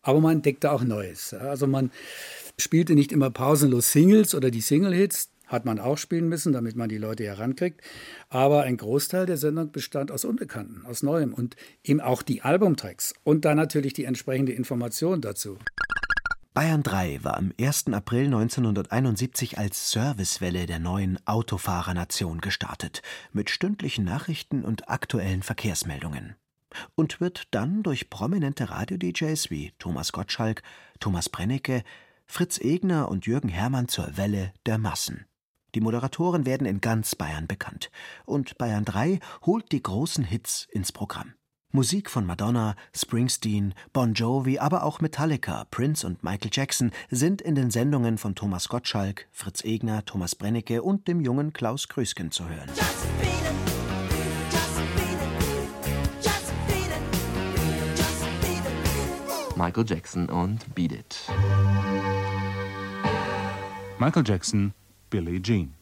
[0.00, 1.34] aber man entdeckte auch Neues.
[1.34, 1.90] Also man
[2.58, 6.88] spielte nicht immer pausenlos Singles oder die Single-Hits, hat man auch spielen müssen, damit man
[6.88, 7.82] die Leute herankriegt.
[8.30, 13.14] Aber ein Großteil der Sendung bestand aus Unbekannten, aus Neuem und eben auch die Albumtracks
[13.22, 15.58] und dann natürlich die entsprechende Information dazu.
[16.54, 17.86] Bayern 3 war am 1.
[17.92, 23.00] April 1971 als Servicewelle der neuen Autofahrernation gestartet,
[23.32, 26.36] mit stündlichen Nachrichten und aktuellen Verkehrsmeldungen.
[26.94, 30.62] Und wird dann durch prominente Radio-DJs wie Thomas Gottschalk,
[31.00, 31.82] Thomas Brennecke,
[32.26, 35.26] Fritz Egner und Jürgen Herrmann zur Welle der Massen.
[35.74, 37.90] Die Moderatoren werden in ganz Bayern bekannt.
[38.24, 41.34] Und Bayern 3 holt die großen Hits ins Programm.
[41.74, 47.54] Musik von Madonna, Springsteen, Bon Jovi, aber auch Metallica, Prince und Michael Jackson sind in
[47.54, 52.46] den Sendungen von Thomas Gottschalk, Fritz Egner, Thomas Brennecke und dem jungen Klaus Krüsken zu
[52.46, 52.68] hören.
[59.56, 61.16] Michael Jackson und Beat It.
[63.98, 64.72] Michael Jackson,
[65.10, 65.74] Billie Jean.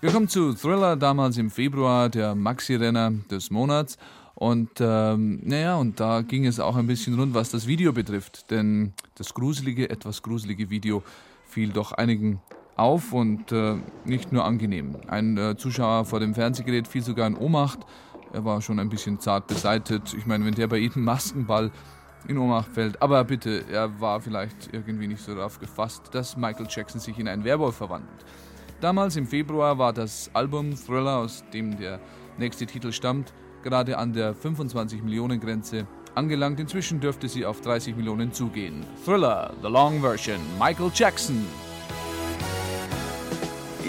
[0.00, 3.98] Wir kommen zu Thriller, damals im Februar, der Maxi-Renner des Monats.
[4.34, 8.50] Und ähm, naja, und da ging es auch ein bisschen rund, was das Video betrifft.
[8.50, 11.02] Denn das gruselige, etwas gruselige Video
[11.46, 12.40] fiel doch einigen
[12.76, 13.76] auf und äh,
[14.06, 14.96] nicht nur angenehm.
[15.08, 17.80] Ein äh, Zuschauer vor dem Fernsehgerät fiel sogar in Ohnmacht.
[18.32, 20.14] Er war schon ein bisschen zart beseitet.
[20.16, 21.70] Ich meine, wenn der bei jedem Maskenball
[22.28, 23.00] in Ohnmacht fällt.
[23.02, 27.28] Aber bitte, er war vielleicht irgendwie nicht so darauf gefasst, dass Michael Jackson sich in
[27.28, 28.24] einen Werwolf verwandelt.
[28.80, 32.00] Damals im Februar war das Album Thriller, aus dem der
[32.38, 36.60] nächste Titel stammt, gerade an der 25 Millionen Grenze angelangt.
[36.60, 38.84] Inzwischen dürfte sie auf 30 Millionen zugehen.
[39.04, 41.44] Thriller, the long version, Michael Jackson.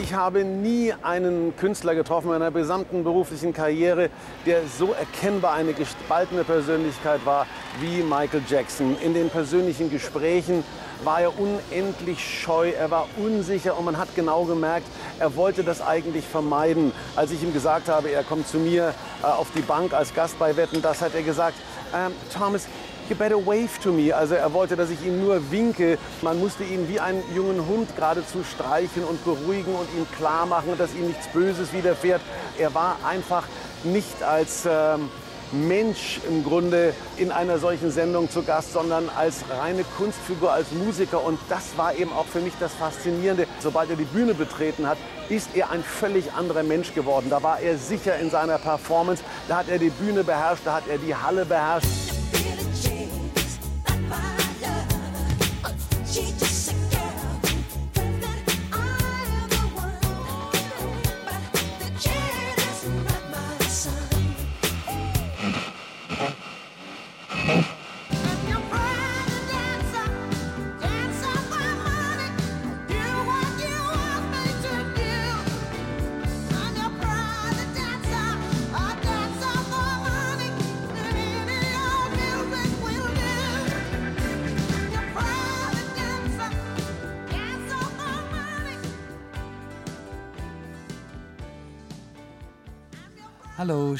[0.03, 4.09] Ich habe nie einen Künstler getroffen in meiner gesamten beruflichen Karriere,
[4.47, 7.45] der so erkennbar eine gespaltene Persönlichkeit war
[7.79, 8.97] wie Michael Jackson.
[9.03, 10.63] In den persönlichen Gesprächen
[11.03, 14.87] war er unendlich scheu, er war unsicher und man hat genau gemerkt,
[15.19, 16.91] er wollte das eigentlich vermeiden.
[17.15, 20.39] Als ich ihm gesagt habe, er kommt zu mir äh, auf die Bank als Gast
[20.39, 21.55] bei Wetten, das hat er gesagt,
[21.93, 22.67] ähm, Thomas,
[23.09, 24.13] you better wave to me.
[24.13, 25.97] Also er wollte, dass ich ihm nur winke.
[26.21, 30.77] Man musste ihn wie einen jungen Hund geradezu streichen und beruhigen und ihm klar machen,
[30.77, 32.21] dass ihm nichts Böses widerfährt.
[32.57, 33.43] Er war einfach
[33.83, 35.09] nicht als ähm,
[35.51, 41.23] Mensch im Grunde in einer solchen Sendung zu Gast, sondern als reine Kunstfigur, als Musiker.
[41.23, 43.47] Und das war eben auch für mich das Faszinierende.
[43.59, 44.97] Sobald er die Bühne betreten hat,
[45.29, 47.27] ist er ein völlig anderer Mensch geworden.
[47.29, 50.87] Da war er sicher in seiner Performance, da hat er die Bühne beherrscht, da hat
[50.89, 52.00] er die Halle beherrscht.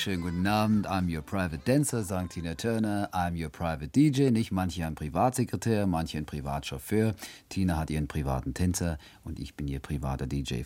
[0.02, 0.88] Schönen guten Abend.
[0.88, 3.08] I'm your private dancer, sagt Tina Turner.
[3.14, 4.32] I'm your private DJ.
[4.32, 7.14] Nicht manche ein Privatsekretär, manche ein Privatchauffeur.
[7.50, 10.64] Tina hat ihren privaten Tänzer und ich bin ihr privater DJ.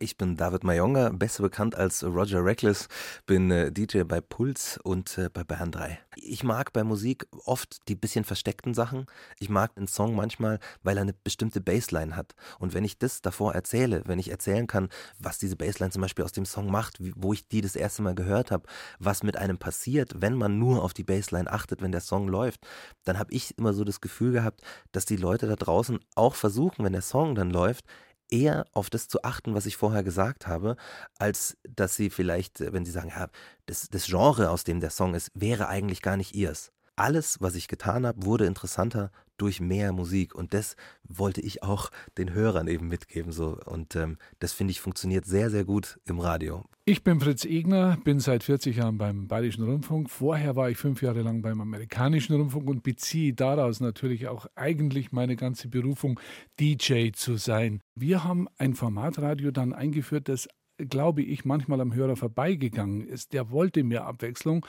[0.00, 2.86] Ich bin David Mayonga, besser bekannt als Roger Reckless,
[3.26, 5.98] bin äh, DJ bei Puls und äh, bei Bayern 3.
[6.14, 9.06] Ich mag bei Musik oft die bisschen versteckten Sachen.
[9.40, 12.36] Ich mag einen Song manchmal, weil er eine bestimmte Bassline hat.
[12.60, 16.24] Und wenn ich das davor erzähle, wenn ich erzählen kann, was diese Bassline zum Beispiel
[16.24, 18.68] aus dem Song macht, wo ich die das erste Mal gehört habe,
[19.00, 22.60] was mit einem passiert, wenn man nur auf die Bassline achtet, wenn der Song läuft,
[23.02, 24.60] dann habe ich immer so das Gefühl gehabt,
[24.92, 27.84] dass die Leute da draußen auch versuchen, wenn der Song dann läuft,
[28.30, 30.76] eher auf das zu achten, was ich vorher gesagt habe,
[31.18, 33.28] als dass sie vielleicht, wenn sie sagen, ja,
[33.66, 36.72] das, das Genre, aus dem der Song ist, wäre eigentlich gar nicht ihrs.
[36.96, 41.90] Alles, was ich getan habe, wurde interessanter durch mehr Musik und das wollte ich auch
[42.18, 46.20] den Hörern eben mitgeben so und ähm, das finde ich funktioniert sehr sehr gut im
[46.20, 46.64] Radio.
[46.84, 50.08] Ich bin Fritz Egner, bin seit 40 Jahren beim Bayerischen Rundfunk.
[50.08, 55.12] Vorher war ich fünf Jahre lang beim Amerikanischen Rundfunk und beziehe daraus natürlich auch eigentlich
[55.12, 56.18] meine ganze Berufung,
[56.58, 57.82] DJ zu sein.
[57.94, 63.32] Wir haben ein Formatradio dann eingeführt, das glaube ich, manchmal am Hörer vorbeigegangen ist.
[63.32, 64.64] Der wollte mehr Abwechslung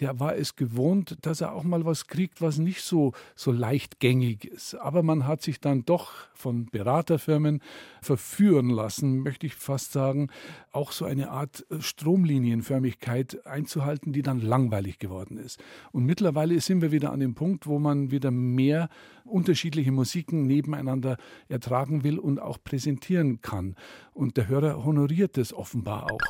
[0.00, 4.44] der war es gewohnt, dass er auch mal was kriegt, was nicht so, so leichtgängig
[4.44, 4.74] ist.
[4.74, 7.60] Aber man hat sich dann doch von Beraterfirmen
[8.00, 10.28] verführen lassen, möchte ich fast sagen,
[10.70, 15.60] auch so eine Art Stromlinienförmigkeit einzuhalten, die dann langweilig geworden ist.
[15.90, 18.88] Und mittlerweile sind wir wieder an dem Punkt, wo man wieder mehr
[19.24, 21.16] unterschiedliche Musiken nebeneinander
[21.48, 23.74] ertragen will und auch präsentieren kann.
[24.12, 26.20] Und der Hörer honoriert es offenbar auch.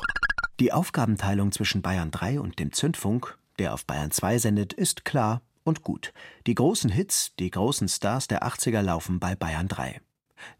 [0.59, 5.41] Die Aufgabenteilung zwischen Bayern 3 und dem Zündfunk der auf Bayern 2 sendet, ist klar
[5.63, 6.13] und gut.
[6.47, 10.01] Die großen Hits, die großen Stars der 80er laufen bei Bayern 3.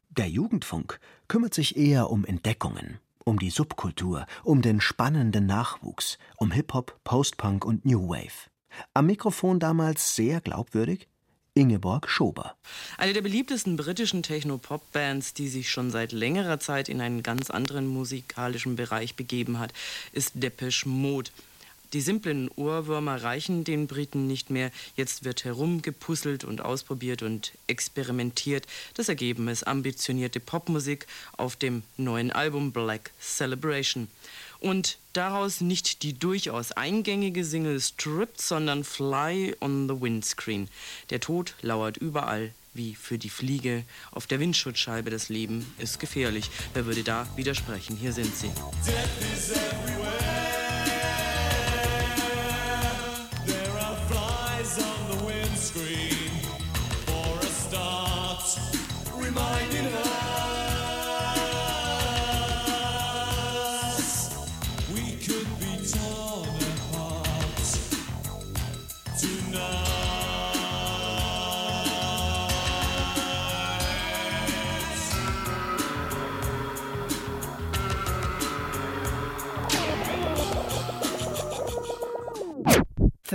[0.10, 6.52] Der Jugendfunk kümmert sich eher um Entdeckungen, um die Subkultur, um den spannenden Nachwuchs, um
[6.52, 8.50] Hip-Hop, Post-Punk und New Wave.
[8.94, 11.08] Am Mikrofon damals sehr glaubwürdig
[11.54, 12.56] Ingeborg Schober.
[12.98, 17.88] Eine der beliebtesten britischen Techno-Pop-Bands, die sich schon seit längerer Zeit in einen ganz anderen
[17.88, 19.74] musikalischen Bereich begeben hat,
[20.14, 21.32] ist Depeche Mode.
[21.94, 24.72] Die simplen Ohrwürmer reichen den Briten nicht mehr.
[24.96, 28.68] Jetzt wird herumgepuzzelt und ausprobiert und experimentiert.
[28.94, 34.08] Das Ergebnis ambitionierte Popmusik auf dem neuen Album Black Celebration.
[34.60, 40.68] Und daraus nicht die durchaus eingängige Single Stripped, sondern Fly on the Windscreen.
[41.10, 45.10] Der Tod lauert überall, wie für die Fliege auf der Windschutzscheibe.
[45.10, 46.52] Das Leben ist gefährlich.
[46.74, 47.98] Wer würde da widersprechen?
[47.98, 48.52] Hier sind sie.
[48.86, 50.39] Death is everywhere.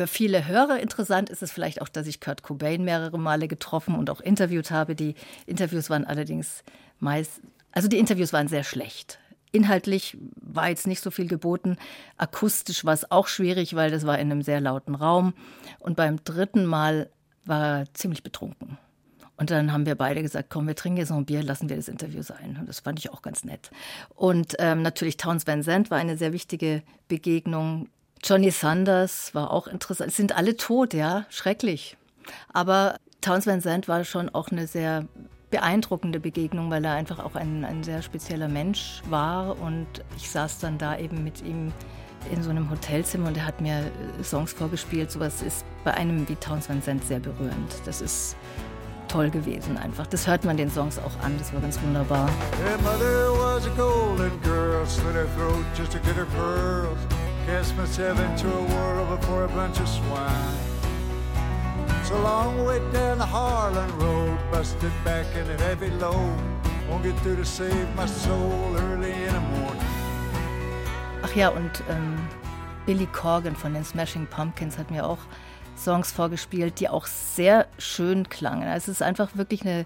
[0.05, 3.95] Für viele Hörer interessant ist es vielleicht auch, dass ich Kurt Cobain mehrere Male getroffen
[3.95, 4.95] und auch interviewt habe.
[4.95, 5.15] Die
[5.47, 6.63] Interviews waren allerdings
[7.01, 7.41] meist,
[7.73, 9.19] also die Interviews waren sehr schlecht.
[9.51, 11.79] Inhaltlich war jetzt nicht so viel geboten.
[12.19, 15.33] Akustisch war es auch schwierig, weil das war in einem sehr lauten Raum.
[15.79, 17.09] Und beim dritten Mal
[17.47, 18.77] war er ziemlich betrunken.
[19.39, 21.77] Und dann haben wir beide gesagt, komm, wir trinken jetzt noch ein Bier, lassen wir
[21.77, 22.59] das Interview sein.
[22.61, 23.71] Und das fand ich auch ganz nett.
[24.15, 27.89] Und ähm, natürlich Towns Van Zandt war eine sehr wichtige Begegnung.
[28.25, 30.09] Johnny Sanders war auch interessant.
[30.09, 31.99] Es sind alle tot, ja, schrecklich.
[32.55, 35.05] Aber Towns Van Zandt war schon auch eine sehr
[35.51, 39.61] beeindruckende Begegnung, weil er einfach auch ein, ein sehr spezieller Mensch war.
[39.61, 41.71] Und ich saß dann da eben mit ihm
[42.33, 43.91] in so einem Hotelzimmer und er hat mir
[44.23, 45.11] Songs vorgespielt.
[45.11, 47.75] Sowas ist bei einem wie Towns Van Zandt sehr berührend.
[47.85, 48.37] Das ist
[49.09, 50.07] toll gewesen einfach.
[50.07, 51.37] Das hört man den Songs auch an.
[51.39, 52.27] Das war ganz wunderbar.
[52.65, 52.79] Her
[57.47, 60.57] Cast myself into a whirl before a bunch of swine.
[62.01, 66.39] It's a long way down the Harlan Road, busted back in a heavy load.
[66.89, 69.83] Won't get through to save my soul early in the morning.
[71.23, 72.19] Ach ja, und ähm,
[72.87, 75.21] Billy Corgan von den Smashing Pumpkins hat mir auch
[75.77, 78.67] Songs vorgespielt, die auch sehr schön klangen.
[78.67, 79.85] Also es ist einfach wirklich eine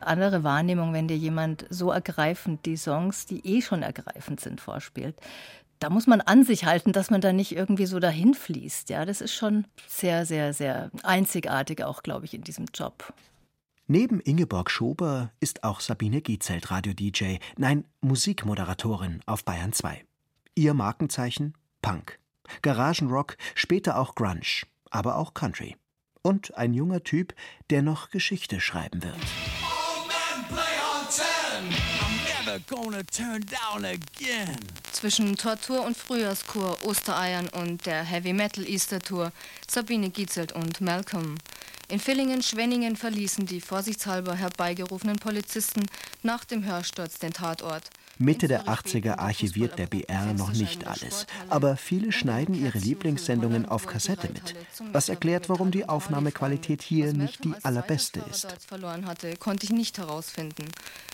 [0.00, 5.16] andere Wahrnehmung, wenn dir jemand so ergreifend die Songs, die eh schon ergreifend sind, vorspielt.
[5.78, 8.90] Da muss man an sich halten, dass man da nicht irgendwie so dahin fließt.
[8.90, 13.12] Ja, das ist schon sehr, sehr, sehr einzigartig auch, glaube ich, in diesem Job.
[13.86, 20.04] Neben Ingeborg Schober ist auch Sabine Giezelt Radio-DJ, nein, Musikmoderatorin auf Bayern 2.
[20.56, 22.18] Ihr Markenzeichen Punk.
[22.62, 25.76] Garagenrock, später auch Grunge, aber auch Country.
[26.22, 27.34] Und ein junger Typ,
[27.70, 29.16] der noch Geschichte schreiben wird.
[34.92, 39.32] Zwischen Tortur und Frühjahrskur, Ostereiern und der Heavy Metal Easter Tour
[39.68, 41.36] Sabine Giezelt und Malcolm.
[41.88, 45.86] In Villingen, Schwenningen verließen die vorsichtshalber herbeigerufenen Polizisten
[46.22, 47.90] nach dem Hörsturz den Tatort.
[48.18, 53.86] Mitte der 80er archiviert der BR noch nicht alles, aber viele schneiden ihre Lieblingssendungen auf
[53.86, 54.56] Kassette mit,
[54.92, 58.48] was erklärt, warum die Aufnahmequalität hier nicht die allerbeste ist.
[58.66, 60.64] Verloren hatte, konnte ich nicht herausfinden.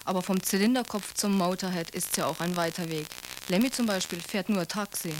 [0.06, 3.06] Aber vom Zylinderkopf zum Motorhead ist ja auch ein weiter Weg.
[3.48, 5.12] Lemmy zum Beispiel fährt nur Taxi.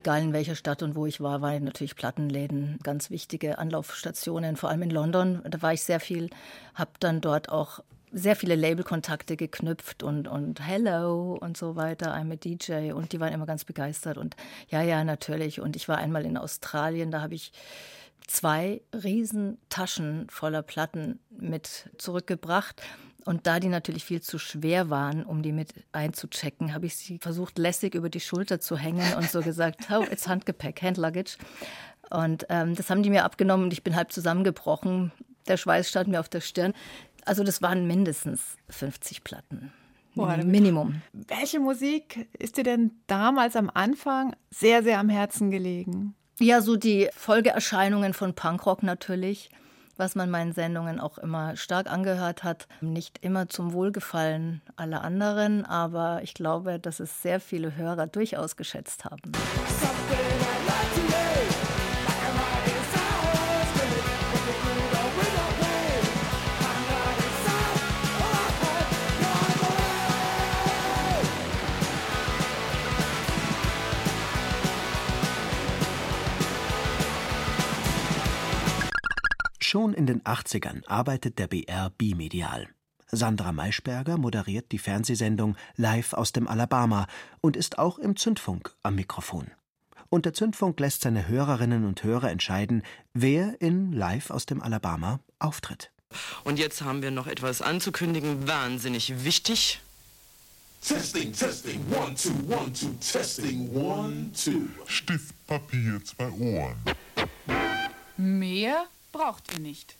[0.00, 4.68] Egal in welcher Stadt und wo ich war, waren natürlich Plattenläden ganz wichtige Anlaufstationen, vor
[4.68, 5.42] allem in London.
[5.44, 6.30] Da war ich sehr viel,
[6.74, 7.80] habe dann dort auch
[8.16, 13.20] sehr viele Labelkontakte geknüpft und, und Hello und so weiter, I'm a DJ und die
[13.20, 14.36] waren immer ganz begeistert und
[14.70, 15.60] ja, ja, natürlich.
[15.60, 17.52] Und ich war einmal in Australien, da habe ich
[18.26, 22.80] zwei riesen Taschen voller Platten mit zurückgebracht.
[23.26, 27.18] Und da die natürlich viel zu schwer waren, um die mit einzuchecken, habe ich sie
[27.18, 31.36] versucht, lässig über die Schulter zu hängen und so gesagt, oh, it's Handgepäck, Handluggage.
[32.08, 35.12] Und ähm, das haben die mir abgenommen und ich bin halb zusammengebrochen.
[35.48, 36.72] Der Schweiß stand mir auf der Stirn.
[37.26, 39.72] Also das waren mindestens 50 Platten.
[40.14, 41.02] Boah, Minimum.
[41.12, 46.14] Welche Musik ist dir denn damals am Anfang sehr, sehr am Herzen gelegen?
[46.38, 49.50] Ja, so die Folgeerscheinungen von Punkrock natürlich,
[49.98, 52.66] was man meinen Sendungen auch immer stark angehört hat.
[52.80, 58.56] Nicht immer zum Wohlgefallen aller anderen, aber ich glaube, dass es sehr viele Hörer durchaus
[58.56, 59.32] geschätzt haben.
[79.96, 82.68] In den 80ern arbeitet der BR bimedial.
[83.10, 87.06] Sandra Maischberger moderiert die Fernsehsendung Live aus dem Alabama
[87.40, 89.50] und ist auch im Zündfunk am Mikrofon.
[90.08, 92.82] Und der Zündfunk lässt seine Hörerinnen und Hörer entscheiden,
[93.14, 95.90] wer in Live aus dem Alabama auftritt.
[96.44, 99.80] Und jetzt haben wir noch etwas anzukündigen, wahnsinnig wichtig.
[100.80, 104.68] Testing, testing, one, two, one, two, testing, one, two.
[104.86, 106.76] Stift, Papier, zwei Ohren.
[108.16, 108.86] Mehr
[109.16, 109.96] braucht ihr nicht.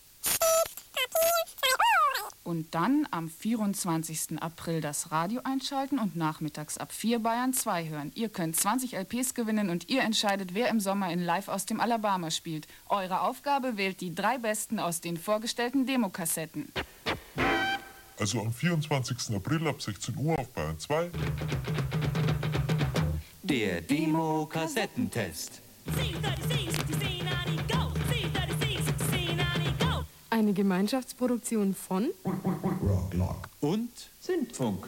[2.43, 4.41] Und dann am 24.
[4.41, 8.11] April das Radio einschalten und nachmittags ab 4 Bayern 2 hören.
[8.15, 11.81] Ihr könnt 20 LPs gewinnen und ihr entscheidet, wer im Sommer in Live aus dem
[11.81, 12.67] Alabama spielt.
[12.87, 16.71] Eure Aufgabe wählt die drei besten aus den vorgestellten Demokassetten.
[18.17, 19.35] Also am 24.
[19.35, 21.11] April ab 16 Uhr auf Bayern 2.
[23.43, 25.61] Der Demo-Kassettentest.
[30.37, 32.09] Eine Gemeinschaftsproduktion von
[33.59, 34.87] Und Zündfunk.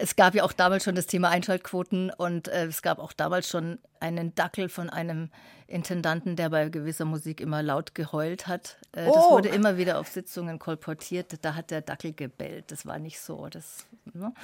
[0.00, 3.48] Es gab ja auch damals schon das Thema Einschaltquoten und äh, es gab auch damals
[3.48, 5.30] schon einen Dackel von einem
[5.68, 8.78] Intendanten, der bei gewisser Musik immer laut geheult hat.
[8.90, 9.30] Äh, das Oh.
[9.30, 11.38] wurde immer wieder auf Sitzungen kolportiert.
[11.42, 12.72] Da hat der Dackel gebellt.
[12.72, 13.46] Das war nicht so.
[13.48, 14.34] Das, ne?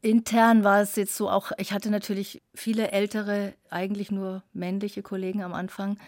[0.00, 5.42] Intern war es jetzt so auch, ich hatte natürlich viele ältere, eigentlich nur männliche Kollegen
[5.42, 5.98] am Anfang.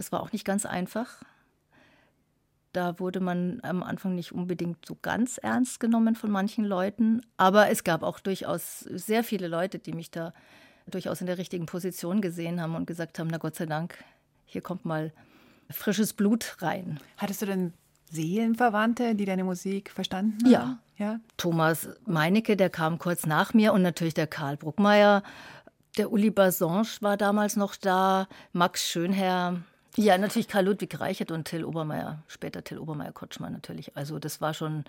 [0.00, 1.22] Das war auch nicht ganz einfach.
[2.72, 7.20] Da wurde man am Anfang nicht unbedingt so ganz ernst genommen von manchen Leuten.
[7.36, 10.32] Aber es gab auch durchaus sehr viele Leute, die mich da
[10.86, 14.02] durchaus in der richtigen Position gesehen haben und gesagt haben, na Gott sei Dank,
[14.46, 15.12] hier kommt mal
[15.68, 16.98] frisches Blut rein.
[17.18, 17.74] Hattest du denn
[18.10, 20.50] Seelenverwandte, die deine Musik verstanden haben?
[20.50, 20.78] Ja.
[20.96, 21.20] ja.
[21.36, 25.22] Thomas Meinecke, der kam kurz nach mir und natürlich der Karl Bruckmeier.
[25.98, 29.60] Der Uli Basange war damals noch da, Max Schönherr.
[29.96, 33.96] Ja, natürlich Karl Ludwig Reichert und Till Obermeier, später Till Obermeier Kotschmann natürlich.
[33.96, 34.84] Also das war schon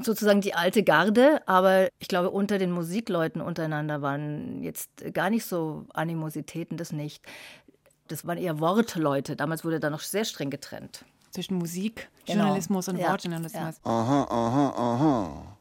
[0.00, 5.44] sozusagen die alte Garde, aber ich glaube, unter den Musikleuten untereinander waren jetzt gar nicht
[5.44, 7.22] so Animositäten, das nicht.
[8.08, 9.36] Das waren eher Wortleute.
[9.36, 11.04] Damals wurde da noch sehr streng getrennt.
[11.30, 12.44] Zwischen Musik, Genau.
[12.44, 13.80] Journalismus und Ja, Wortjournalismus.
[13.84, 15.56] Aha, aha, aha.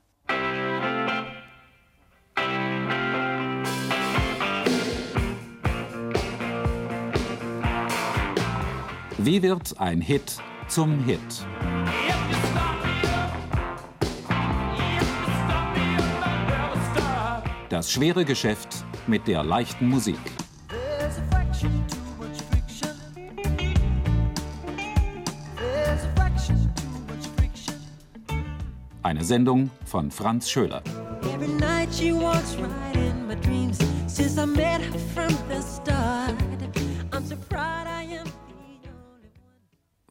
[9.25, 10.35] Wie wird ein Hit
[10.67, 11.21] zum Hit?
[17.69, 20.19] Das schwere Geschäft mit der leichten Musik.
[29.03, 30.83] Eine Sendung von Franz Schöler.
[31.21, 33.12] Every night she walks right in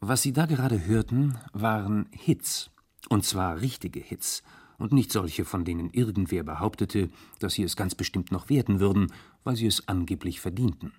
[0.05, 2.71] Was Sie da gerade hörten, waren Hits.
[3.07, 4.43] Und zwar richtige Hits.
[4.77, 9.13] Und nicht solche, von denen irgendwer behauptete, dass sie es ganz bestimmt noch werden würden,
[9.45, 10.91] weil sie es angeblich verdienten.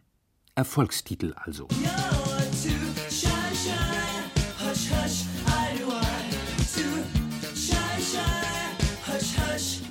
[0.55, 1.69] Erfolgstitel also.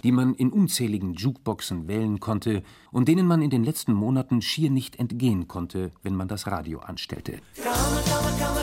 [0.03, 4.69] die man in unzähligen Jukeboxen wählen konnte und denen man in den letzten Monaten schier
[4.69, 7.39] nicht entgehen konnte, wenn man das Radio anstellte.
[7.55, 8.62] Come, come, come,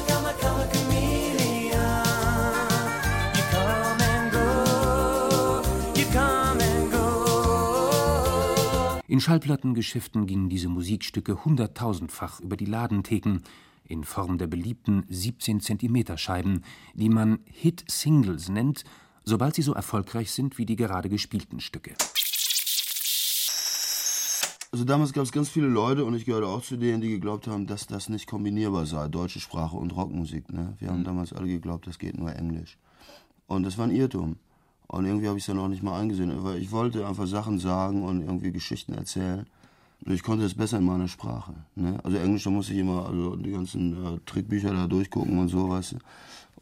[9.20, 13.40] In Schallplattengeschäften gingen diese Musikstücke hunderttausendfach über die Ladentheken
[13.84, 16.64] in Form der beliebten 17 Zentimeter Scheiben,
[16.94, 18.82] die man Hit-Singles nennt,
[19.22, 21.96] sobald sie so erfolgreich sind wie die gerade gespielten Stücke.
[24.72, 27.46] Also damals gab es ganz viele Leute und ich gehörte auch zu denen, die geglaubt
[27.46, 30.50] haben, dass das nicht kombinierbar sei, deutsche Sprache und Rockmusik.
[30.50, 30.78] Ne?
[30.78, 32.78] Wir haben damals alle geglaubt, das geht nur Englisch.
[33.46, 34.38] Und das war ein Irrtum.
[34.91, 37.61] Und irgendwie habe ich es dann auch nicht mal eingesehen, weil ich wollte einfach Sachen
[37.61, 39.47] sagen und irgendwie Geschichten erzählen.
[40.05, 41.55] Und ich konnte es besser in meiner Sprache.
[41.76, 42.01] Ne?
[42.03, 45.68] Also Englisch, da musste ich immer also die ganzen äh, Trickbücher da durchgucken und so,
[45.68, 45.97] weißt du.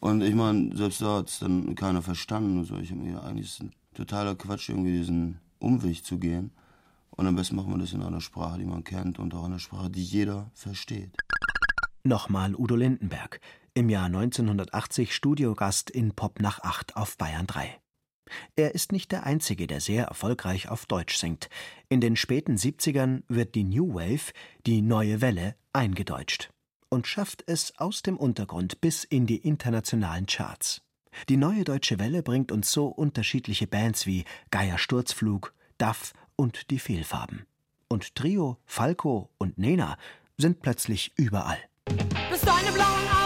[0.00, 2.76] Und ich meine, selbst da hat es dann keiner verstanden und so.
[2.76, 6.50] Ich habe mir eigentlich ist ein totaler Quatsch, irgendwie diesen Umweg zu gehen.
[7.12, 9.52] Und am besten macht man das in einer Sprache, die man kennt und auch in
[9.52, 11.16] einer Sprache, die jeder versteht.
[12.04, 13.40] Nochmal Udo Lindenberg,
[13.72, 17.78] im Jahr 1980 Studiogast in Pop nach 8 auf Bayern 3.
[18.56, 21.48] Er ist nicht der Einzige, der sehr erfolgreich auf Deutsch singt.
[21.88, 24.32] In den späten 70ern wird die New Wave,
[24.66, 26.50] die neue Welle, eingedeutscht
[26.88, 30.82] und schafft es aus dem Untergrund bis in die internationalen Charts.
[31.28, 36.78] Die neue deutsche Welle bringt uns so unterschiedliche Bands wie Geier Sturzflug, Duff und die
[36.78, 37.46] Fehlfarben.
[37.88, 39.96] Und Trio, Falco und Nena
[40.36, 41.58] sind plötzlich überall.
[42.30, 43.17] Bis deine blauen Augen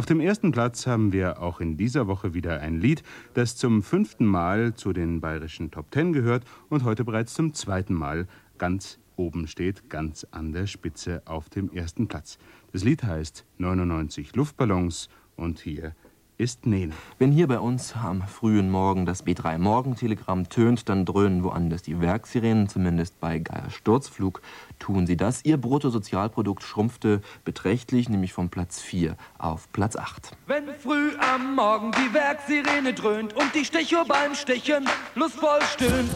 [0.00, 3.02] Auf dem ersten Platz haben wir auch in dieser Woche wieder ein Lied,
[3.34, 7.92] das zum fünften Mal zu den bayerischen Top Ten gehört und heute bereits zum zweiten
[7.92, 8.26] Mal
[8.56, 12.38] ganz oben steht, ganz an der Spitze auf dem ersten Platz.
[12.72, 15.94] Das Lied heißt 99 Luftballons und hier
[16.40, 16.94] ist Nene.
[17.18, 22.00] Wenn hier bei uns am frühen Morgen das B3 Morgentelegramm tönt, dann dröhnen woanders die
[22.00, 24.40] Werksirenen, zumindest bei Geier Sturzflug
[24.78, 25.44] tun sie das.
[25.44, 30.34] Ihr Bruttosozialprodukt schrumpfte beträchtlich, nämlich von Platz 4 auf Platz 8.
[30.46, 36.10] Wenn früh am Morgen die Werksirene dröhnt und die Stechuhr beim Stechen lustvoll stöhnt.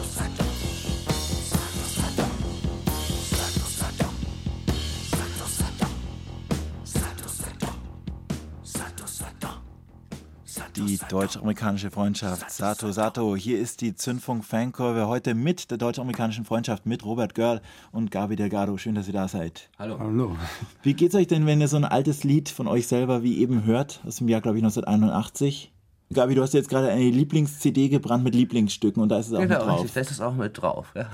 [10.75, 12.51] Die deutsch-amerikanische Freundschaft.
[12.51, 17.61] Sato, Sato, hier ist die Zündfunk-Fankurve heute mit der deutsch-amerikanischen Freundschaft mit Robert Görl
[17.93, 18.77] und Gabi Delgado.
[18.77, 19.69] Schön, dass ihr da seid.
[19.79, 19.97] Hallo.
[19.97, 20.35] Hallo.
[20.83, 23.63] Wie geht's euch denn, wenn ihr so ein altes Lied von euch selber wie eben
[23.63, 25.71] hört, aus dem Jahr, glaube ich, 1981?
[26.13, 29.39] Gabi, du hast jetzt gerade eine Lieblings-CD gebrannt mit Lieblingsstücken und da ist es auch
[29.39, 29.75] genau, mit drauf.
[29.75, 30.93] richtig, da ist es auch mit drauf.
[30.93, 31.09] Ja.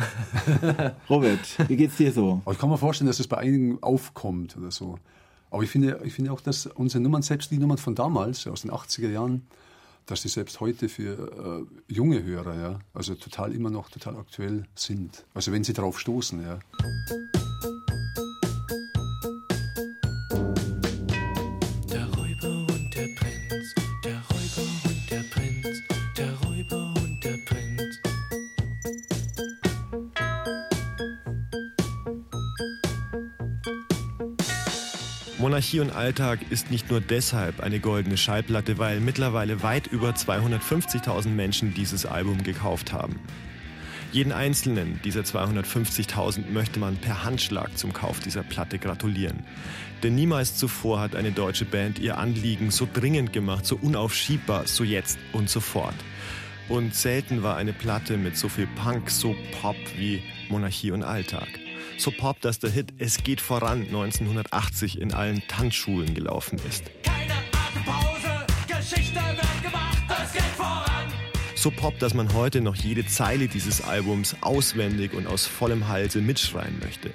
[1.09, 2.41] Robert, wie geht's dir so?
[2.51, 4.97] Ich kann mir vorstellen, dass es bei einigen aufkommt oder so.
[5.52, 8.62] Aber ich finde, ich finde auch, dass unsere Nummern, selbst die Nummern von damals, aus
[8.62, 9.45] den 80er Jahren,
[10.06, 14.64] dass die selbst heute für äh, junge Hörer, ja, also total immer noch total aktuell
[14.76, 15.26] sind.
[15.34, 16.60] Also wenn sie drauf stoßen, ja.
[35.62, 41.28] Monarchie und Alltag ist nicht nur deshalb eine goldene Schallplatte, weil mittlerweile weit über 250.000
[41.28, 43.20] Menschen dieses Album gekauft haben.
[44.12, 49.43] Jeden einzelnen dieser 250.000 möchte man per Handschlag zum Kauf dieser Platte gratulieren.
[50.01, 54.84] Denn niemals zuvor hat eine deutsche Band ihr Anliegen so dringend gemacht, so unaufschiebbar, so
[54.84, 55.93] jetzt und sofort.
[56.70, 61.49] Und selten war eine Platte mit so viel Punk so Pop wie Monarchie und Alltag.
[62.02, 66.86] So Pop, dass der Hit Es geht voran 1980 in allen Tanzschulen gelaufen ist.
[67.86, 71.14] Pause, Geschichte wird gemacht, es geht voran.
[71.54, 76.22] So Pop, dass man heute noch jede Zeile dieses Albums auswendig und aus vollem Halse
[76.22, 77.12] mitschreien möchte.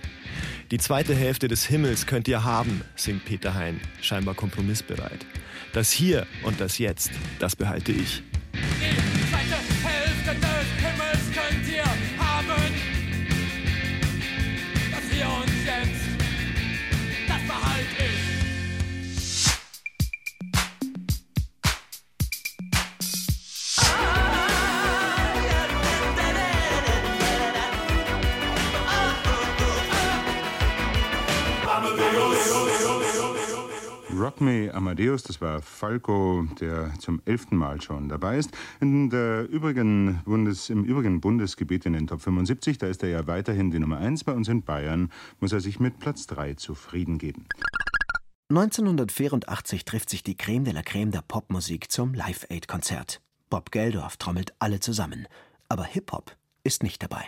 [0.70, 5.26] Die zweite Hälfte des Himmels könnt ihr haben, singt Peter Hein, scheinbar kompromissbereit.
[5.72, 7.10] Das Hier und das Jetzt,
[7.40, 8.22] das behalte ich.
[34.18, 38.50] Rock Me Amadeus, das war Falco, der zum elften Mal schon dabei ist.
[38.80, 43.26] In der übrigen Bundes, Im übrigen Bundesgebiet in den Top 75, da ist er ja
[43.26, 44.24] weiterhin die Nummer 1.
[44.24, 47.46] Bei uns in Bayern muss er sich mit Platz 3 zufrieden geben.
[48.48, 53.20] 1984 trifft sich die Creme de la Creme der Popmusik zum Live-Aid-Konzert.
[53.50, 55.28] Bob Geldorf trommelt alle zusammen.
[55.68, 56.34] Aber Hip-Hop
[56.64, 57.24] ist nicht dabei.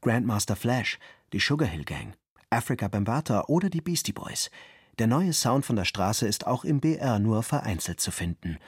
[0.00, 0.98] Grandmaster Flash,
[1.32, 2.14] die Sugar Hill Gang,
[2.54, 4.50] Africa Bambata oder die Beastie Boys.
[4.98, 8.58] Der neue Sound von der Straße ist auch im BR nur vereinzelt zu finden.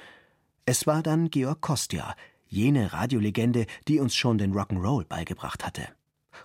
[0.64, 2.14] Es war dann Georg Kostja,
[2.48, 5.86] jene Radiolegende, die uns schon den Rock'n'Roll beigebracht hatte.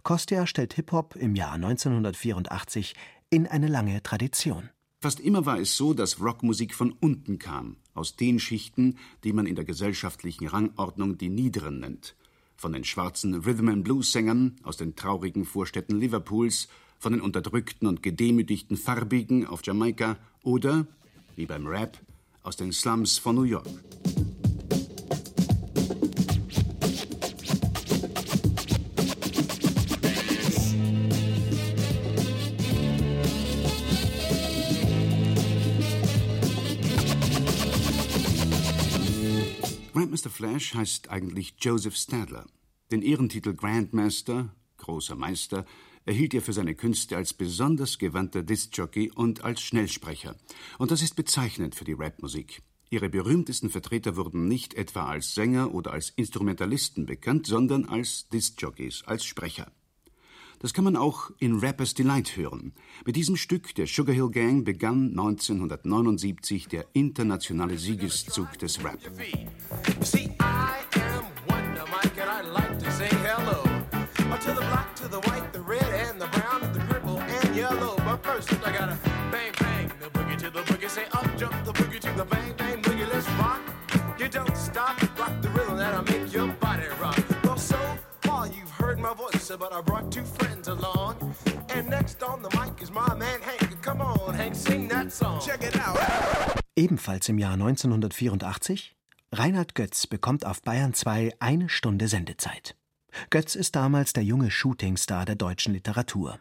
[0.03, 2.93] Kostja stellt Hip-Hop im Jahr 1984
[3.29, 4.69] in eine lange Tradition.
[4.99, 9.47] Fast immer war es so, dass Rockmusik von unten kam, aus den Schichten, die man
[9.47, 12.15] in der gesellschaftlichen Rangordnung die Niederen nennt.
[12.55, 16.67] Von den schwarzen Rhythm-and-Blues-Sängern aus den traurigen Vorstädten Liverpools,
[17.01, 20.85] von den unterdrückten und gedemütigten Farbigen auf Jamaika oder,
[21.35, 21.97] wie beim Rap,
[22.43, 23.67] aus den Slums von New York.
[39.91, 42.45] Grandmaster Flash heißt eigentlich Joseph Stadler.
[42.91, 45.65] Den Ehrentitel Grandmaster, großer Meister,
[46.05, 50.35] erhielt er für seine Künste als besonders gewandter Diskjockey und als Schnellsprecher.
[50.77, 52.61] Und das ist bezeichnend für die Rapmusik.
[52.89, 59.03] Ihre berühmtesten Vertreter wurden nicht etwa als Sänger oder als Instrumentalisten bekannt, sondern als Discjockeys,
[59.05, 59.71] als Sprecher.
[60.61, 62.73] Das kann man auch in Rappers Delight hören.
[63.03, 68.99] Mit diesem Stück der Sugar Hill Gang begann 1979 der internationale Siegeszug des Rap.
[89.61, 91.15] But I brought two friends along.
[91.75, 93.81] And next on the mic is my man Hank.
[93.81, 95.39] Come on, Hank, sing that song.
[95.39, 95.97] Check it out.
[96.75, 98.95] Ebenfalls im Jahr 1984
[99.33, 102.75] Reinhard Götz bekommt auf Bayern 2 eine Stunde Sendezeit.
[103.29, 106.39] Götz ist damals der junge Shootingstar der deutschen Literatur.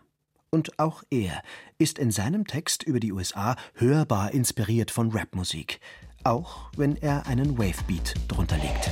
[0.52, 1.42] Und auch er
[1.78, 5.78] ist in seinem Text über die USA hörbar inspiriert von Rapmusik,
[6.24, 8.90] auch wenn er einen Wavebeat drunter legt.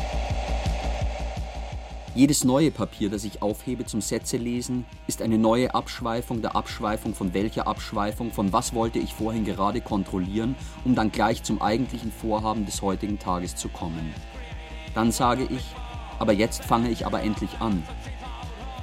[2.14, 7.12] Jedes neue Papier, das ich aufhebe zum Sätze lesen, ist eine neue Abschweifung der Abschweifung
[7.12, 10.54] von welcher Abschweifung, von was wollte ich vorhin gerade kontrollieren,
[10.84, 14.14] um dann gleich zum eigentlichen Vorhaben des heutigen Tages zu kommen.
[14.94, 15.64] Dann sage ich,
[16.20, 17.82] aber jetzt fange ich aber endlich an.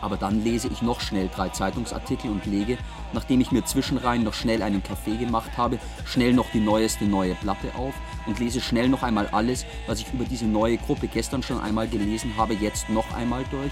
[0.06, 2.78] Aber dann lese ich noch schnell drei Zeitungsartikel und lege,
[3.14, 7.34] nachdem ich mir zwischenrein noch schnell einen Kaffee gemacht habe, schnell noch die neueste neue
[7.34, 7.96] Platte auf
[8.28, 11.88] und lese schnell noch einmal alles, was ich über diese neue Gruppe gestern schon einmal
[11.88, 13.72] gelesen habe, jetzt noch einmal durch,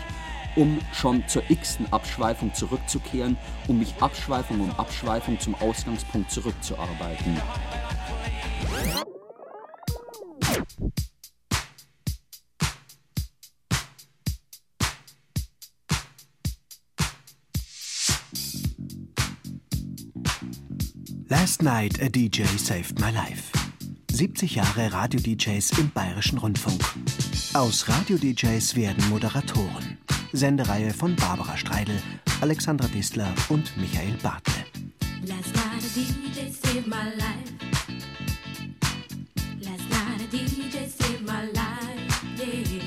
[0.56, 7.40] um schon zur x-ten Abschweifung zurückzukehren, um mich Abschweifung um Abschweifung zum Ausgangspunkt zurückzuarbeiten.
[21.34, 23.52] Last Night a DJ Saved My Life.
[24.12, 26.80] 70 Jahre Radio-DJs im Bayerischen Rundfunk.
[27.56, 29.98] Aus Radio-DJs werden Moderatoren.
[30.32, 32.00] Sendereihe von Barbara Streidel,
[32.42, 34.54] Alexandra Distler und Michael Bartle.
[35.26, 37.52] Last night a DJ saved my life.
[39.60, 42.84] Last night a DJ saved my life, yeah.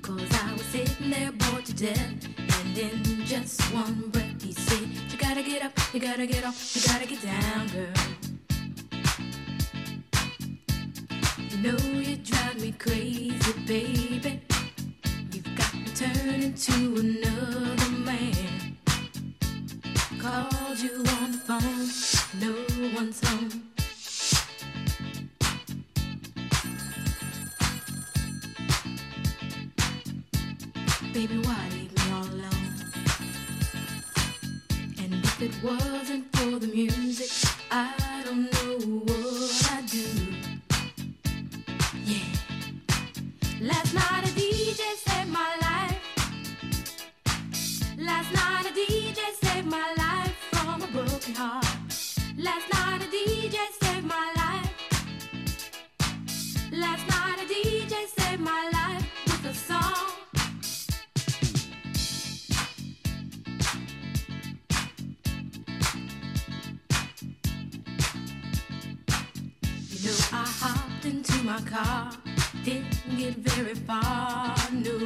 [0.00, 2.14] Cause I was sitting there bored to death.
[2.38, 4.88] And in just one breath he said,
[5.96, 7.88] You gotta get up, you gotta get off, you gotta get down, girl.
[11.48, 14.42] You know you drive me crazy, baby.
[15.32, 18.76] You've got me turning to another man.
[20.20, 21.88] Called you on the phone,
[22.42, 22.52] no
[22.94, 23.62] one's home.
[31.14, 31.85] Baby, why
[35.38, 37.30] if it wasn't for the music,
[37.70, 40.06] I don't know what I'd do.
[42.04, 42.24] Yeah.
[43.60, 45.98] Last night a DJ saved my life.
[47.98, 50.05] Last night a DJ saved my life
[71.46, 72.10] my car,
[72.64, 74.98] didn't get very far, no.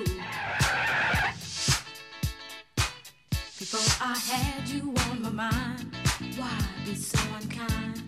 [3.59, 5.95] Before I had you on my mind,
[6.39, 8.03] why be so unkind?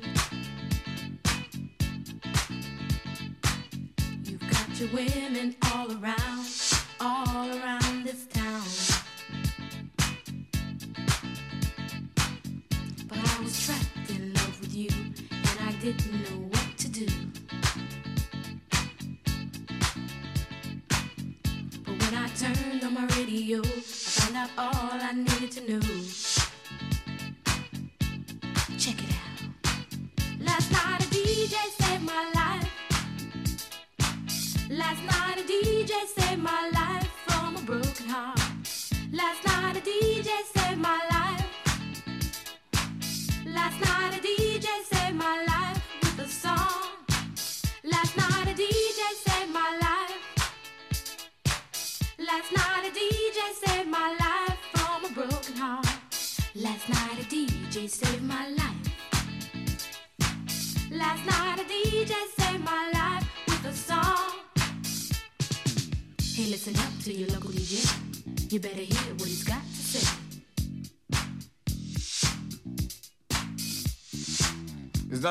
[4.25, 6.22] You've got your women all around,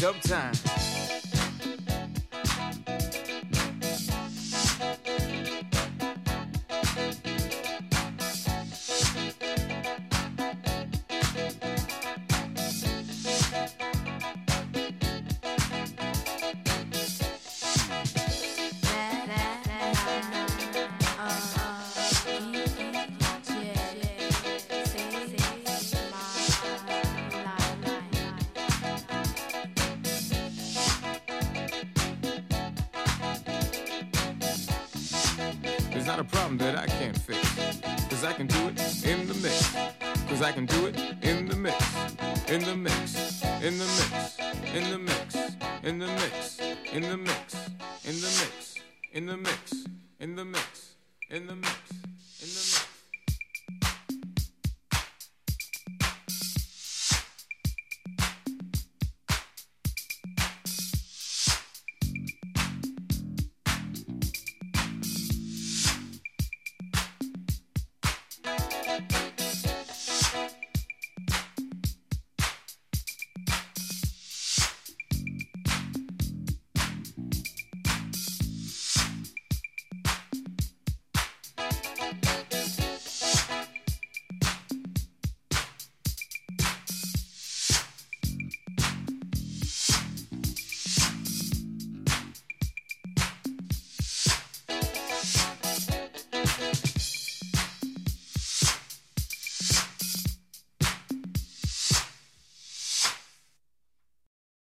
[0.00, 0.89] dumb time.